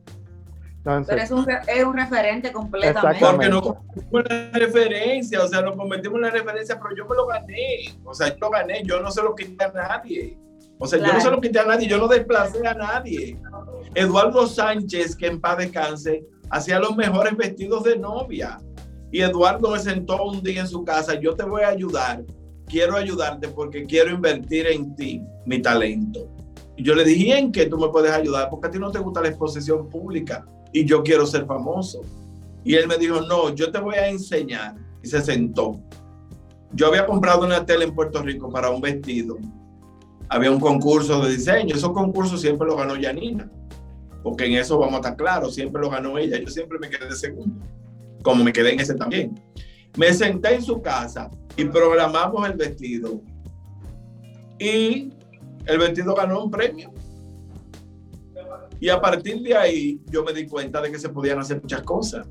[0.84, 3.18] Pero es un, es un referente completamente.
[3.20, 7.06] Porque no convertimos en la referencia, o sea, no convertimos en la referencia, pero yo
[7.06, 7.98] me lo gané.
[8.04, 10.38] O sea, yo lo gané, yo no se lo quité a nadie.
[10.78, 13.36] O sea, yo no se lo quité a nadie, yo no desplacé a nadie.
[13.96, 18.58] Eduardo Sánchez, que en paz descanse, hacía los mejores vestidos de novia.
[19.10, 22.24] Y Eduardo me sentó un día en su casa, yo te voy a ayudar,
[22.66, 26.28] quiero ayudarte porque quiero invertir en ti mi talento.
[26.76, 28.50] Y yo le dije, ¿en qué tú me puedes ayudar?
[28.50, 32.02] Porque a ti no te gusta la exposición pública y yo quiero ser famoso.
[32.64, 34.74] Y él me dijo, no, yo te voy a enseñar.
[35.02, 35.80] Y se sentó.
[36.72, 39.38] Yo había comprado una tela en Puerto Rico para un vestido.
[40.28, 41.76] Había un concurso de diseño.
[41.76, 43.48] Esos concursos siempre los ganó Yanina.
[44.24, 46.38] Porque en eso vamos a estar claros, siempre lo ganó ella.
[46.38, 47.64] Yo siempre me quedé segundo
[48.26, 49.40] como me quedé en ese también.
[49.96, 53.20] Me senté en su casa y programamos el vestido.
[54.58, 55.12] Y
[55.64, 56.92] el vestido ganó un premio.
[58.80, 61.82] Y a partir de ahí yo me di cuenta de que se podían hacer muchas
[61.82, 62.26] cosas.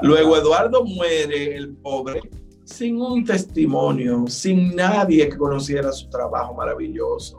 [0.00, 2.22] Luego Eduardo muere, el pobre,
[2.64, 7.36] sin un testimonio, sin nadie que conociera su trabajo maravilloso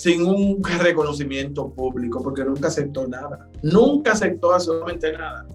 [0.00, 3.50] sin un reconocimiento público, porque nunca aceptó nada.
[3.62, 5.46] Nunca aceptó absolutamente nada.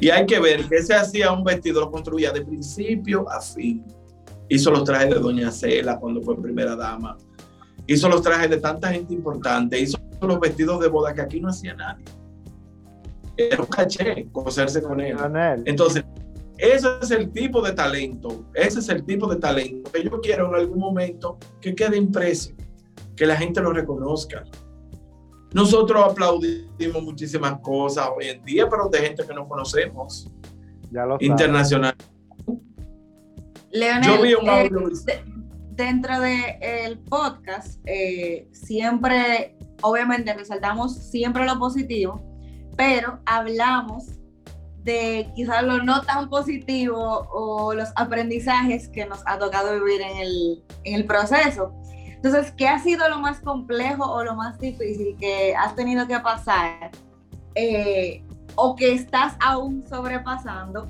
[0.00, 3.84] Y hay que ver que se hacía un vestido, lo construía de principio a fin.
[4.48, 7.18] Hizo los trajes de Doña Cela cuando fue primera dama.
[7.86, 9.78] Hizo los trajes de tanta gente importante.
[9.78, 12.06] Hizo los vestidos de boda que aquí no hacía nadie.
[13.36, 15.18] Era un caché coserse con él.
[15.66, 16.02] Entonces,
[16.56, 18.42] ese es el tipo de talento.
[18.54, 22.52] Ese es el tipo de talento que yo quiero en algún momento que quede impreso
[23.16, 24.44] que la gente lo reconozca.
[25.54, 30.30] Nosotros aplaudimos muchísimas cosas hoy en día, pero de gente que no conocemos.
[30.90, 31.94] Ya lo Internacional.
[33.70, 35.24] Leonel, Yo vi un eh,
[35.70, 42.22] dentro del el podcast, eh, siempre, obviamente resaltamos siempre lo positivo,
[42.76, 44.18] pero hablamos
[44.84, 50.16] de quizás lo no tan positivo o los aprendizajes que nos ha tocado vivir en
[50.18, 51.72] el, en el proceso.
[52.22, 56.20] Entonces, ¿qué ha sido lo más complejo o lo más difícil que has tenido que
[56.20, 56.92] pasar
[57.56, 58.22] eh,
[58.54, 60.86] o que estás aún sobrepasando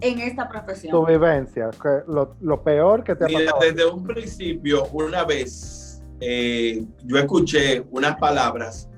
[0.00, 0.92] en esta profesión?
[0.92, 1.70] Tu vivencia,
[2.06, 3.60] lo, peor que te ha pasado.
[3.60, 8.88] Desde un principio, una vez, eh, yo escuché unas palabras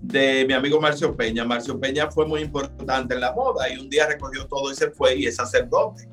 [0.00, 1.44] de mi amigo Marcio Peña.
[1.44, 4.90] Marcio Peña fue muy importante en la moda y un día recogió todo y se
[4.90, 6.08] fue y es sacerdote.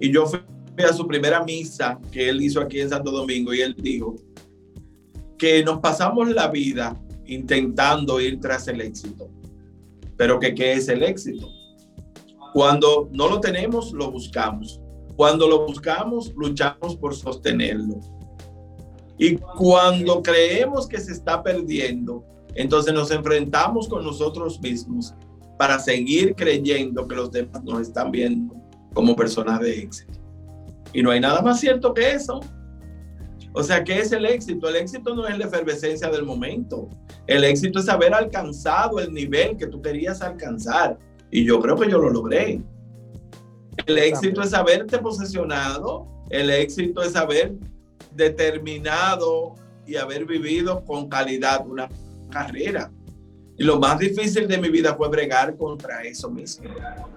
[0.00, 0.40] Y yo fui
[0.82, 4.16] a su primera misa que él hizo aquí en Santo Domingo y él dijo,
[5.42, 9.28] que nos pasamos la vida intentando ir tras el éxito.
[10.16, 11.48] Pero que qué es el éxito?
[12.52, 14.80] Cuando no lo tenemos, lo buscamos.
[15.16, 17.98] Cuando lo buscamos, luchamos por sostenerlo.
[19.18, 22.24] Y cuando creemos que se está perdiendo,
[22.54, 25.12] entonces nos enfrentamos con nosotros mismos
[25.58, 28.54] para seguir creyendo que los demás nos están viendo
[28.94, 30.20] como personas de éxito.
[30.92, 32.38] Y no hay nada más cierto que eso.
[33.54, 34.68] O sea, ¿qué es el éxito?
[34.68, 36.88] El éxito no es la efervescencia del momento.
[37.26, 40.98] El éxito es haber alcanzado el nivel que tú querías alcanzar.
[41.30, 42.62] Y yo creo que yo lo logré.
[43.86, 46.06] El éxito es haberte posesionado.
[46.30, 47.52] El éxito es haber
[48.14, 49.54] determinado
[49.86, 51.88] y haber vivido con calidad una
[52.30, 52.90] carrera.
[53.58, 56.70] Y lo más difícil de mi vida fue bregar contra eso mismo.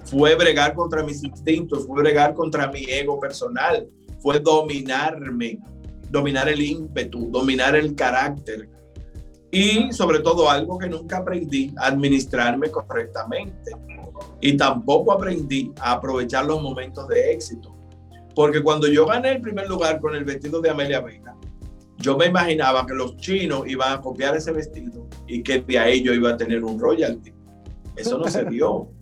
[0.03, 3.87] Fue bregar contra mis instintos, fue bregar contra mi ego personal,
[4.19, 5.59] fue dominarme
[6.15, 8.69] dominar el ímpetu, dominar el carácter
[9.51, 13.71] y sobre todo algo que nunca aprendí, administrarme correctamente.
[14.41, 17.75] Y tampoco aprendí a aprovechar los momentos de éxito.
[18.33, 21.35] Porque cuando yo gané el primer lugar con el vestido de Amelia Vega,
[21.97, 26.01] yo me imaginaba que los chinos iban a copiar ese vestido y que de ahí
[26.03, 27.33] yo iba a tener un royalty.
[27.95, 28.89] Eso no se dio.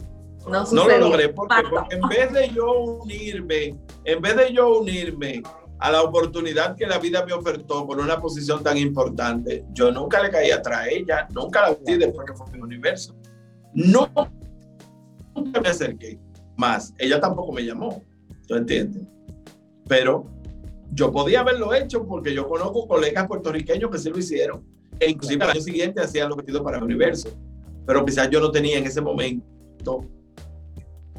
[0.46, 2.70] No, no lo logré porque, porque en vez de yo
[3.02, 5.42] unirme, en vez de yo unirme
[5.84, 10.24] a la oportunidad que la vida me ofertó por una posición tan importante, yo nunca
[10.24, 13.14] le caí atrás a ella, nunca la vi después que fue mi universo.
[13.74, 14.10] No,
[15.36, 16.18] nunca me acerqué
[16.56, 16.94] más.
[16.98, 18.02] Ella tampoco me llamó,
[18.48, 19.04] ¿tú entiendes?
[19.86, 20.26] Pero
[20.94, 24.64] yo podía haberlo hecho porque yo conozco colegas puertorriqueños que sí lo hicieron.
[25.02, 27.28] E inclusive al año siguiente hacían lo vestidos para el universo.
[27.86, 30.06] Pero quizás yo no tenía en ese momento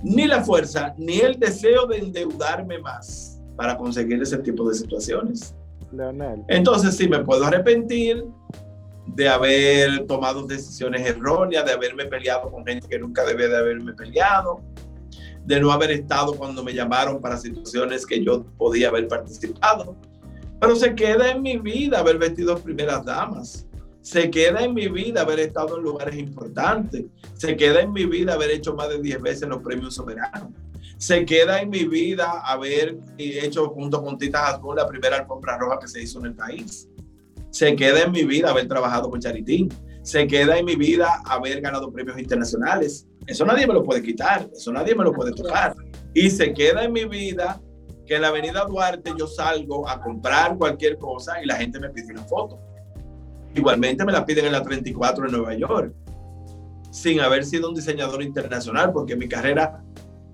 [0.03, 5.55] ni la fuerza ni el deseo de endeudarme más para conseguir ese tipo de situaciones.
[5.93, 6.43] Leonel.
[6.49, 8.25] Entonces sí me puedo arrepentir
[9.07, 13.93] de haber tomado decisiones erróneas, de haberme peleado con gente que nunca debe de haberme
[13.93, 14.61] peleado,
[15.45, 19.97] de no haber estado cuando me llamaron para situaciones que yo podía haber participado.
[20.61, 23.67] Pero se queda en mi vida haber vestido primeras damas.
[24.01, 27.05] Se queda en mi vida haber estado en lugares importantes.
[27.35, 30.51] Se queda en mi vida haber hecho más de 10 veces los premios soberanos.
[31.05, 35.87] Se queda en mi vida haber hecho junto con Tita la primera alfombra roja que
[35.87, 36.89] se hizo en el país.
[37.51, 39.69] Se queda en mi vida haber trabajado con Charitín.
[40.01, 43.07] Se queda en mi vida haber ganado premios internacionales.
[43.27, 44.49] Eso nadie me lo puede quitar.
[44.51, 45.75] Eso nadie me lo puede tocar.
[46.15, 47.61] Y se queda en mi vida
[48.07, 51.91] que en la avenida Duarte yo salgo a comprar cualquier cosa y la gente me
[51.91, 52.59] pide una foto.
[53.55, 55.95] Igualmente me la piden en la 34 en Nueva York,
[56.91, 59.85] sin haber sido un diseñador internacional, porque mi carrera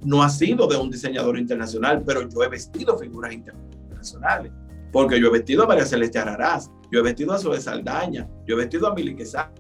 [0.04, 4.52] no ha sido de un diseñador internacional, pero yo he vestido figuras internacionales,
[4.92, 8.54] porque yo he vestido a María Celeste Araraz, yo he vestido a Zoe Saldaña, yo
[8.54, 9.52] he vestido a Mili Quesada,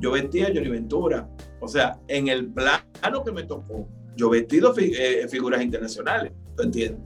[0.00, 1.28] yo vestí a Johnny Ventura.
[1.60, 6.62] O sea, en el plano que me tocó, yo he vestido eh, figuras internacionales, ¿tú
[6.64, 7.00] entiendes?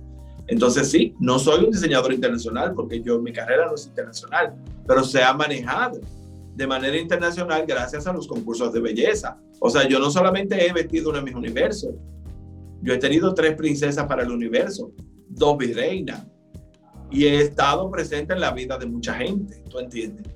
[0.47, 4.55] Entonces sí, no soy un diseñador internacional porque yo mi carrera no es internacional,
[4.87, 6.01] pero se ha manejado
[6.55, 9.39] de manera internacional gracias a los concursos de belleza.
[9.61, 11.95] O sea, yo no solamente he vestido una mis universo,
[12.83, 14.93] yo he tenido tres princesas para el universo,
[15.29, 16.27] dos virreinas,
[17.11, 20.27] y he estado presente en la vida de mucha gente, ¿tú entiendes?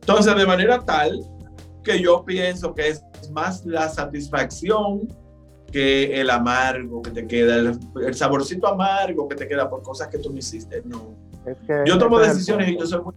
[0.00, 1.20] Entonces, de manera tal
[1.82, 3.02] que yo pienso que es
[3.32, 5.08] más la satisfacción
[5.70, 10.18] que el amargo que te queda, el, saborcito amargo que te queda por cosas que
[10.18, 10.82] tú no hiciste.
[10.84, 11.14] No.
[11.84, 13.14] yo tomo decisiones y yo soy muy...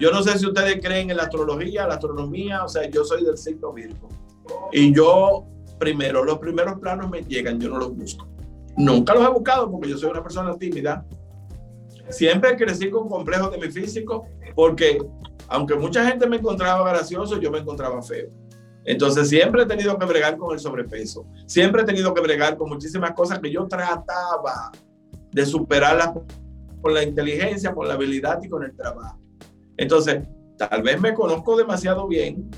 [0.00, 3.22] Yo no sé si ustedes creen en la astrología, la astronomía, o sea, yo soy
[3.22, 4.08] del signo Virgo.
[4.72, 5.44] Y yo,
[5.78, 8.26] primero, los primeros planos me llegan, yo no los busco.
[8.78, 11.04] Nunca los he buscado porque yo soy una persona tímida.
[12.08, 14.98] Siempre crecí con complejos de mi físico porque,
[15.48, 18.30] aunque mucha gente me encontraba gracioso, yo me encontraba feo.
[18.84, 22.70] Entonces siempre he tenido que bregar con el sobrepeso, siempre he tenido que bregar con
[22.70, 24.72] muchísimas cosas que yo trataba
[25.30, 26.12] de superarlas
[26.80, 29.19] con la inteligencia, con la habilidad y con el trabajo.
[29.80, 30.22] Entonces,
[30.58, 32.50] tal vez me conozco demasiado bien,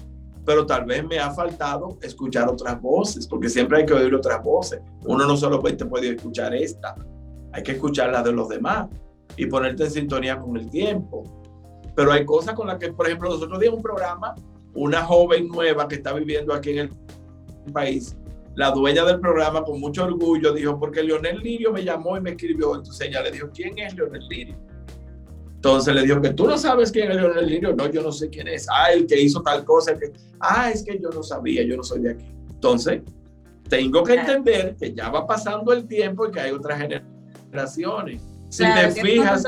[0.45, 4.43] pero tal vez me ha faltado escuchar otras voces, porque siempre hay que oír otras
[4.43, 4.81] voces.
[5.05, 6.97] Uno no solo puede, puede escuchar esta,
[7.53, 8.89] hay que escuchar la de los demás
[9.37, 11.23] y ponerte en sintonía con el tiempo.
[11.95, 14.35] Pero hay cosas con las que, por ejemplo, nosotros dimos un programa
[14.75, 18.17] una joven nueva que está viviendo aquí en el país,
[18.55, 22.31] la dueña del programa con mucho orgullo dijo, porque Leonel Lirio me llamó y me
[22.31, 24.57] escribió, entonces ella le dijo, ¿quién es Leonel Lirio?
[25.63, 28.29] Entonces le dijo que tú no sabes quién es Leonel Lirio, no, yo no sé
[28.29, 31.63] quién es, ah, el que hizo tal cosa, que, ah, es que yo no sabía,
[31.63, 32.25] yo no soy de aquí.
[32.51, 33.03] Entonces,
[33.69, 38.21] tengo que entender que ya va pasando el tiempo y que hay otras generaciones.
[38.49, 39.45] Si te fijas,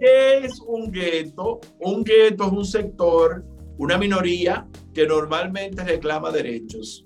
[0.00, 1.60] ¿qué es un gueto?
[1.78, 3.44] Un gueto es un sector
[3.78, 7.04] una minoría que normalmente reclama derechos,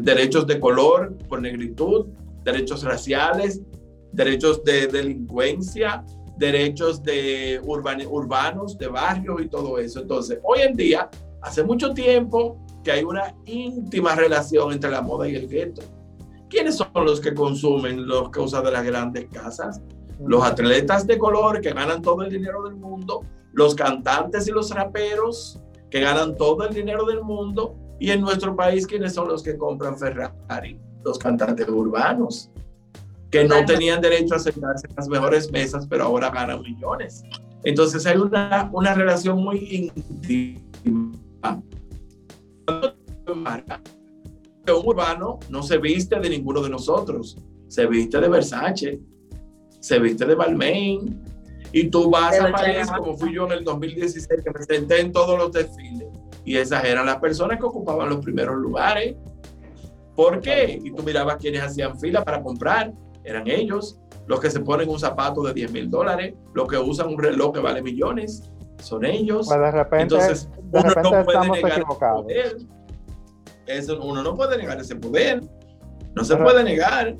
[0.00, 2.06] derechos de color, por negritud,
[2.44, 3.60] derechos raciales,
[4.12, 6.04] derechos de delincuencia,
[6.38, 10.00] derechos de urbanos, de barrios y todo eso.
[10.00, 11.10] Entonces, hoy en día,
[11.42, 15.82] hace mucho tiempo que hay una íntima relación entre la moda y el gueto.
[16.48, 19.82] ¿Quiénes son los que consumen los cosas de las grandes casas?
[20.24, 23.22] Los atletas de color que ganan todo el dinero del mundo,
[23.52, 25.60] los cantantes y los raperos,
[25.90, 29.56] que ganan todo el dinero del mundo y en nuestro país, ¿quiénes son los que
[29.56, 30.80] compran Ferrari?
[31.04, 32.50] Los cantantes urbanos,
[33.30, 37.22] que no tenían derecho a sentarse en las mejores mesas, pero ahora ganan millones.
[37.64, 41.62] Entonces hay una, una relación muy íntima.
[42.66, 43.44] Un
[44.86, 47.36] urbano no se viste de ninguno de nosotros,
[47.68, 49.00] se viste de Versace,
[49.80, 51.22] se viste de Balmain,
[51.72, 55.12] y tú vas a París, como fui yo en el 2016, que me senté en
[55.12, 56.08] todos los desfiles.
[56.44, 59.16] Y esas eran las personas que ocupaban los primeros lugares.
[60.16, 60.80] ¿Por qué?
[60.82, 62.92] Y tú mirabas quienes hacían fila para comprar.
[63.28, 64.00] Eran ellos.
[64.26, 66.34] Los que se ponen un zapato de 10 mil dólares.
[66.54, 68.42] Los que usan un reloj que vale millones.
[68.78, 69.46] Son ellos.
[69.46, 72.26] Pues de repente, Entonces, de uno repente no puede estamos negar equivocados.
[72.28, 72.66] Ese poder.
[73.66, 75.42] Eso, uno no puede negar ese poder.
[76.14, 77.16] No se puede negar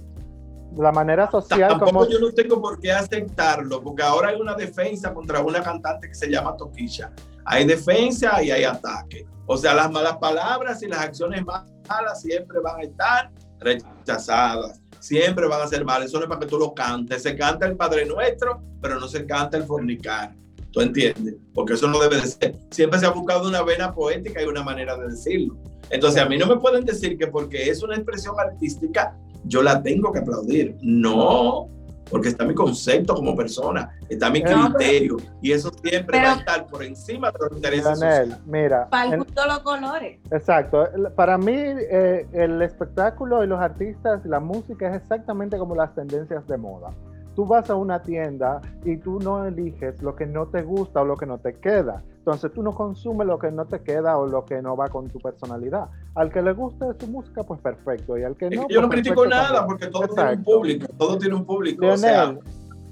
[0.77, 4.55] la manera social Tampoco como yo no tengo por qué aceptarlo, porque ahora hay una
[4.55, 7.11] defensa contra una cantante que se llama Toquilla.
[7.45, 9.27] Hay defensa y hay ataque.
[9.47, 13.31] O sea, las malas palabras y las acciones malas siempre van a estar
[13.61, 14.81] rechazadas.
[15.01, 16.09] Siempre van a ser malas.
[16.09, 17.23] Eso no es para que tú lo cantes.
[17.23, 20.35] Se canta el Padre Nuestro, pero no se canta el fornicar.
[20.71, 21.37] ¿Tú entiendes?
[21.55, 22.55] Porque eso no debe de ser.
[22.71, 25.57] Siempre se ha buscado una vena poética y una manera de decirlo.
[25.91, 29.83] Entonces, a mí no me pueden decir que porque es una expresión artística, yo la
[29.83, 30.77] tengo que aplaudir.
[30.83, 31.69] No,
[32.11, 36.67] porque está mi concepto como persona, está mi criterio, y eso siempre va a estar
[36.67, 38.89] por encima de los intereses Daniel, mira.
[38.89, 40.21] Para el gusto los colores.
[40.31, 40.89] Exacto.
[41.17, 46.47] Para mí, eh, el espectáculo y los artistas, la música es exactamente como las tendencias
[46.47, 46.91] de moda.
[47.39, 51.05] Tú vas a una tienda y tú no eliges lo que no te gusta o
[51.05, 52.03] lo que no te queda.
[52.17, 55.07] Entonces tú no consumes lo que no te queda o lo que no va con
[55.07, 55.89] tu personalidad.
[56.17, 58.19] Al que le guste su música, pues perfecto.
[58.19, 58.67] Y al que no.
[58.69, 60.87] yo no pues critico nada porque todo tiene un público.
[60.99, 61.87] Todo tiene un público.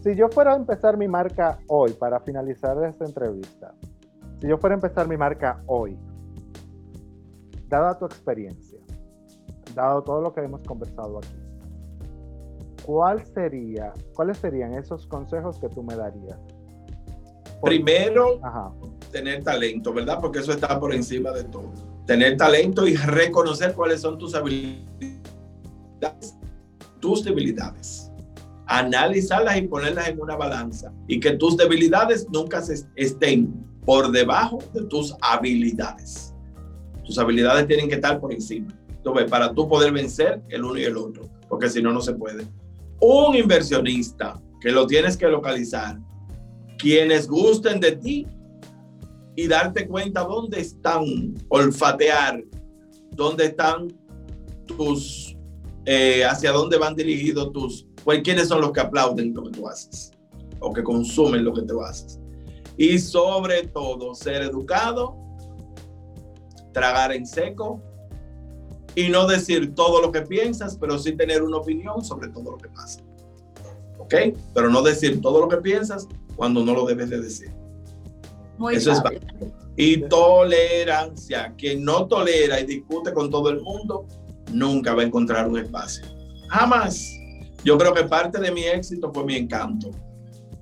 [0.04, 3.74] si yo fuera a empezar mi marca hoy, para finalizar esta entrevista,
[4.40, 5.98] si yo fuera a empezar mi marca hoy,
[7.66, 8.78] dada tu experiencia,
[9.74, 11.45] dado todo lo que hemos conversado aquí,
[12.86, 16.38] ¿cuál sería, ¿cuáles serían esos consejos que tú me darías?
[17.60, 18.72] Primero, Ajá
[19.16, 20.18] tener talento, ¿verdad?
[20.20, 21.72] Porque eso está por encima de todo.
[22.06, 24.86] Tener talento y reconocer cuáles son tus habilidades,
[27.00, 28.10] tus debilidades.
[28.66, 30.92] Analizarlas y ponerlas en una balanza.
[31.06, 32.62] Y que tus debilidades nunca
[32.96, 33.54] estén
[33.84, 36.34] por debajo de tus habilidades.
[37.04, 38.68] Tus habilidades tienen que estar por encima.
[38.88, 42.12] Entonces, para tú poder vencer el uno y el otro, porque si no, no se
[42.12, 42.44] puede.
[43.00, 45.98] Un inversionista que lo tienes que localizar,
[46.78, 48.26] quienes gusten de ti
[49.36, 52.42] y darte cuenta dónde están, olfatear,
[53.12, 53.88] dónde están
[54.66, 55.36] tus,
[55.84, 59.68] eh, hacia dónde van dirigidos tus, pues quiénes son los que aplauden lo que tú
[59.68, 60.10] haces
[60.60, 62.18] o que consumen lo que tú haces.
[62.78, 65.16] Y sobre todo, ser educado,
[66.72, 67.82] tragar en seco
[68.96, 72.56] y no decir todo lo que piensas, pero sí tener una opinión sobre todo lo
[72.56, 73.00] que pasa.
[73.98, 74.14] ¿Ok?
[74.54, 77.52] Pero no decir todo lo que piensas cuando no lo debes de decir.
[78.72, 79.02] Eso es
[79.76, 81.54] Y tolerancia.
[81.58, 84.06] Quien no tolera y discute con todo el mundo,
[84.50, 86.06] nunca va a encontrar un espacio.
[86.48, 87.12] Jamás.
[87.64, 89.90] Yo creo que parte de mi éxito fue mi encanto.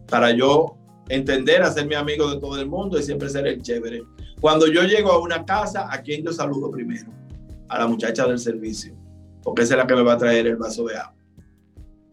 [0.09, 0.77] Para yo
[1.09, 4.03] entender, hacerme amigo de todo el mundo y siempre ser el chévere.
[4.41, 7.13] Cuando yo llego a una casa, ¿a quién yo saludo primero?
[7.69, 8.95] A la muchacha del servicio,
[9.43, 11.15] porque esa es la que me va a traer el vaso de agua.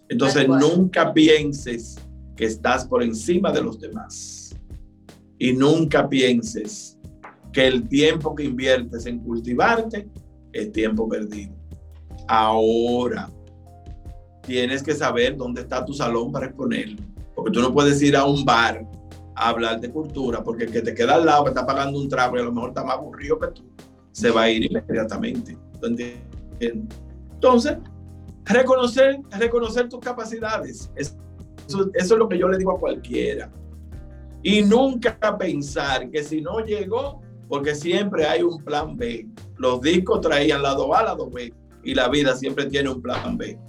[0.09, 1.97] Entonces, nunca pienses
[2.35, 4.55] que estás por encima de los demás
[5.37, 6.97] y nunca pienses
[7.51, 10.07] que el tiempo que inviertes en cultivarte
[10.53, 11.53] es tiempo perdido.
[12.27, 13.29] Ahora,
[14.41, 17.01] tienes que saber dónde está tu salón para exponerlo.
[17.35, 18.85] Porque tú no puedes ir a un bar
[19.35, 22.09] a hablar de cultura, porque el que te queda al lado, que está pagando un
[22.09, 23.63] trago y a lo mejor está más aburrido que tú,
[24.11, 25.57] se va a ir inmediatamente.
[26.59, 27.77] Entonces,
[28.45, 30.91] reconocer, reconocer tus capacidades.
[30.95, 33.51] eso es lo que yo le digo a cualquiera.
[34.43, 39.27] Y nunca pensar que si no llegó, porque siempre hay un plan B.
[39.57, 43.59] Los discos traían lado A, lado B, y la vida siempre tiene un plan B.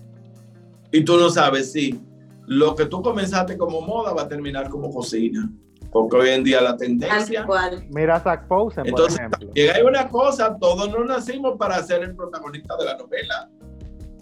[0.92, 2.00] Y tú no sabes si
[2.46, 5.50] lo que tú comenzaste como moda va a terminar como cocina.
[5.92, 7.46] Porque hoy en día la tendencia.
[7.90, 9.54] Mira Zach Posen, Entonces, por ejemplo.
[9.54, 13.50] Llega una cosa, todos no nacimos para ser el protagonista de la novela.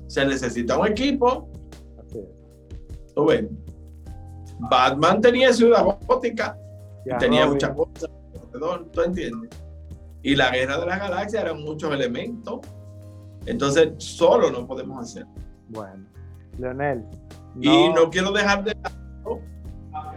[0.08, 1.48] Se necesita un equipo.
[1.98, 3.14] Así es.
[3.14, 3.44] ¿Tú ves?
[4.58, 6.58] Batman tenía ciudad gótica
[7.06, 8.10] y tenía muchas cosas
[8.92, 9.50] ¿tú entiendes?
[10.22, 12.60] Y la guerra de las galaxias eran muchos elementos.
[13.46, 15.26] Entonces, solo no podemos hacer.
[15.68, 16.06] Bueno,
[16.58, 17.04] Leonel.
[17.60, 19.40] Y no quiero dejar de lado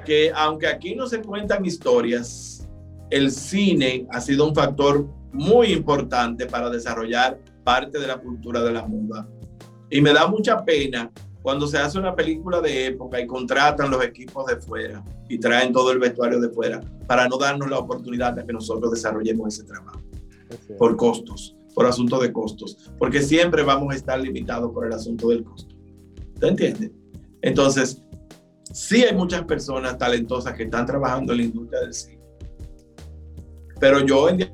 [0.04, 2.68] que, aunque aquí no se cuentan historias,
[3.10, 8.72] el cine ha sido un factor muy importante para desarrollar parte de la cultura de
[8.72, 9.28] la moda.
[9.90, 11.12] Y me da mucha pena
[11.42, 15.74] cuando se hace una película de época y contratan los equipos de fuera y traen
[15.74, 19.66] todo el vestuario de fuera para no darnos la oportunidad de que nosotros desarrollemos ese
[19.66, 20.00] trabajo
[20.78, 25.30] por costos, por asunto de costos, porque siempre vamos a estar limitados por el asunto
[25.30, 25.76] del costo.
[26.40, 26.92] ¿Te entiendes?
[27.42, 28.02] Entonces,
[28.74, 32.20] sí hay muchas personas talentosas que están trabajando en la industria del cine,
[33.80, 34.50] pero yo en día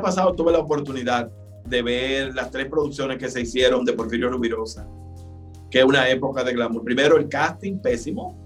[0.00, 1.30] pasado tuve la oportunidad
[1.66, 4.88] de ver las tres producciones que se hicieron de Porfirio Rubirosa
[5.70, 6.82] que es una época de glamour.
[6.82, 8.44] Primero, el casting pésimo.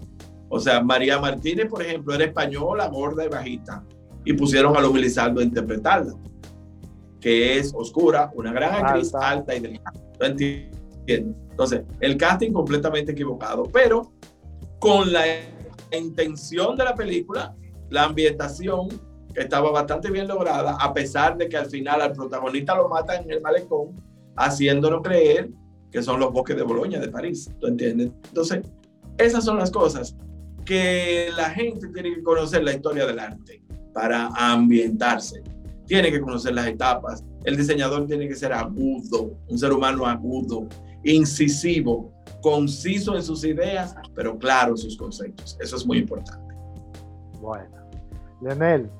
[0.50, 3.82] O sea, María Martínez, por ejemplo, era española, gorda y bajita.
[4.24, 6.14] Y pusieron a Luz a interpretarla,
[7.20, 9.92] que es oscura, una gran actriz alta, y delgada.
[11.06, 14.12] Entonces, el casting completamente equivocado, pero
[14.84, 15.24] con la
[15.92, 17.56] intención de la película,
[17.88, 18.88] la ambientación
[19.34, 23.30] estaba bastante bien lograda, a pesar de que al final al protagonista lo matan en
[23.30, 23.96] el malecón,
[24.36, 25.48] haciéndolo creer
[25.90, 28.10] que son los bosques de Boloña, de París, ¿tú entiendes?
[28.28, 28.60] Entonces,
[29.16, 30.14] esas son las cosas
[30.66, 35.42] que la gente tiene que conocer la historia del arte para ambientarse.
[35.86, 37.24] Tiene que conocer las etapas.
[37.44, 40.68] El diseñador tiene que ser agudo, un ser humano agudo,
[41.04, 45.56] incisivo, conciso en sus ideas, pero claro en sus conceptos.
[45.60, 46.54] Eso es muy importante.
[47.40, 47.76] Bueno,
[48.42, 48.90] Leonel.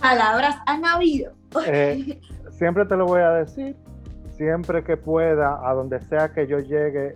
[0.00, 1.32] Palabras han habido.
[1.66, 2.20] Eh,
[2.58, 3.76] siempre te lo voy a decir,
[4.36, 7.14] siempre que pueda, a donde sea que yo llegue,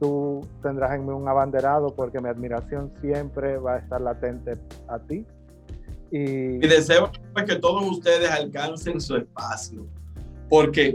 [0.00, 4.58] tú tendrás en mí un abanderado porque mi admiración siempre va a estar latente
[4.88, 5.24] a ti.
[6.10, 7.10] Y, y deseo
[7.46, 9.86] que todos ustedes alcancen su espacio,
[10.48, 10.92] porque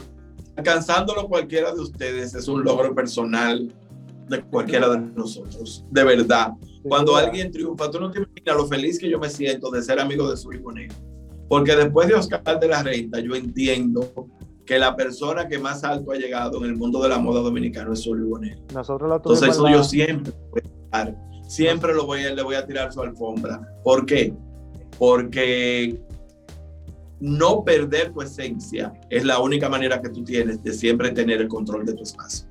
[0.58, 3.72] alcanzándolo cualquiera de ustedes es un logro personal
[4.28, 6.52] de cualquiera de nosotros, de verdad.
[6.84, 10.00] Cuando alguien triunfa, tú no te imaginas lo feliz que yo me siento de ser
[10.00, 10.96] amigo de su hijo negro.
[11.48, 14.12] Porque después de Oscar de la Renta, yo entiendo
[14.66, 17.94] que la persona que más alto ha llegado en el mundo de la moda dominicana
[17.94, 18.60] es Sully Bonel.
[18.74, 20.62] Nosotros lo Entonces eso yo siempre voy
[20.92, 21.16] a dar,
[21.48, 23.62] siempre lo voy a, le voy a tirar su alfombra.
[23.84, 24.34] ¿Por qué?
[25.00, 25.98] Porque
[27.20, 31.48] no perder tu esencia es la única manera que tú tienes de siempre tener el
[31.48, 32.48] control de tu espacio.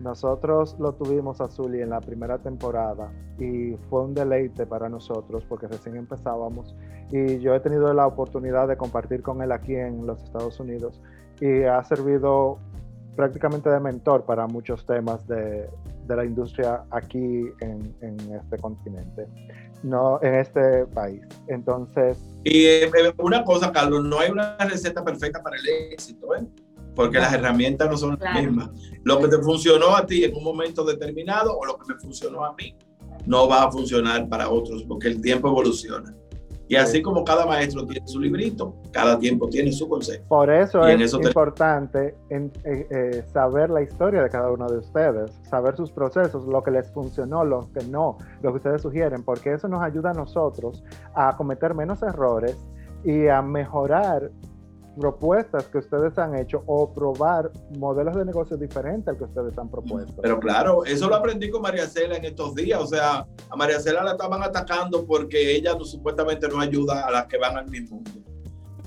[0.00, 5.44] Nosotros lo tuvimos a Zully en la primera temporada y fue un deleite para nosotros
[5.48, 6.74] porque recién empezábamos
[7.10, 11.00] y yo he tenido la oportunidad de compartir con él aquí en los Estados Unidos
[11.40, 12.58] y ha servido
[13.16, 15.68] prácticamente de mentor para muchos temas de,
[16.06, 19.26] de la industria aquí en, en, este continente,
[19.82, 21.22] no en este país.
[21.48, 22.18] Entonces...
[22.44, 26.46] Y eh, eh, una cosa, Carlos, no hay una receta perfecta para el éxito, ¿eh?
[26.94, 28.70] porque las herramientas no son las mismas.
[29.02, 32.44] Lo que te funcionó a ti en un momento determinado o lo que me funcionó
[32.44, 32.76] a mí
[33.26, 36.14] no va a funcionar para otros porque el tiempo evoluciona.
[36.66, 40.24] Y así como cada maestro tiene su librito, cada tiempo tiene su consejo.
[40.28, 45.76] Por eso es importante en, eh, saber la historia de cada uno de ustedes, saber
[45.76, 49.68] sus procesos, lo que les funcionó, lo que no, lo que ustedes sugieren, porque eso
[49.68, 50.82] nos ayuda a nosotros
[51.14, 52.56] a cometer menos errores
[53.04, 54.30] y a mejorar
[54.98, 59.68] propuestas que ustedes han hecho o probar modelos de negocio diferentes al que ustedes han
[59.68, 60.20] propuesto.
[60.22, 62.80] Pero claro, eso lo aprendí con María Cela en estos días.
[62.80, 67.10] O sea, a María Cela la estaban atacando porque ella no, supuestamente no ayuda a
[67.10, 68.30] las que van al mismo mundo.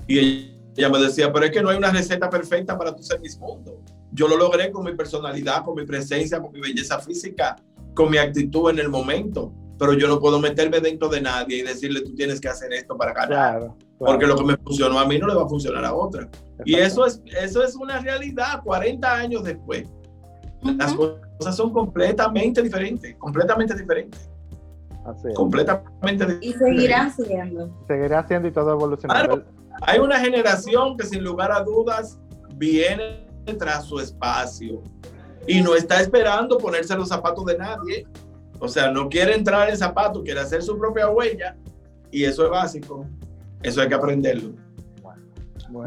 [0.06, 3.20] Y ella me decía, pero es que no hay una receta perfecta para tu ser
[3.20, 3.82] mis mundo.
[4.12, 7.56] Yo lo logré con mi personalidad, con mi presencia, con mi belleza física,
[7.94, 11.62] con mi actitud en el momento pero yo no puedo meterme dentro de nadie y
[11.62, 13.72] decirle tú tienes que hacer esto para ganar.
[13.98, 16.28] Porque lo que me funcionó a mí no le va a funcionar a otra.
[16.64, 19.88] Y eso es, eso es una realidad 40 años después.
[20.62, 24.28] Las cosas son completamente diferentes, completamente diferentes.
[25.04, 26.48] Así Completamente diferentes.
[26.48, 27.70] Y seguirán siendo.
[27.86, 29.42] Seguirá siendo y todo evolucionará.
[29.82, 32.18] hay una generación que sin lugar a dudas
[32.54, 33.26] viene
[33.58, 34.82] tras su espacio
[35.46, 38.06] y no está esperando ponerse los zapatos de nadie
[38.60, 41.56] o sea, no quiere entrar en zapatos, quiere hacer su propia huella
[42.10, 43.06] y eso es básico.
[43.62, 44.52] Eso hay que aprenderlo.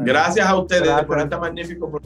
[0.00, 2.00] gracias a ustedes por este magnífico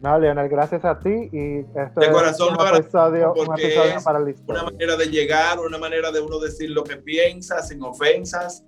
[0.00, 4.18] No, Leonel, gracias a ti y esto de corazón un para, episodio, un episodio para
[4.18, 8.64] la Una manera de llegar, una manera de uno decir lo que piensa sin ofensas.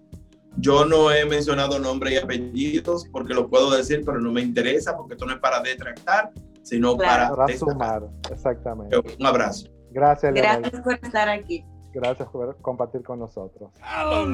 [0.59, 4.97] Yo no he mencionado nombre y apellidos porque lo puedo decir, pero no me interesa
[4.97, 6.31] porque esto no es para detractar,
[6.63, 8.09] sino para, para sumar.
[8.31, 8.97] Exactamente.
[8.97, 9.69] Un abrazo.
[9.91, 11.65] Gracias, Gracias por estar aquí.
[11.93, 13.71] Gracias por compartir con nosotros.
[14.05, 14.27] Oh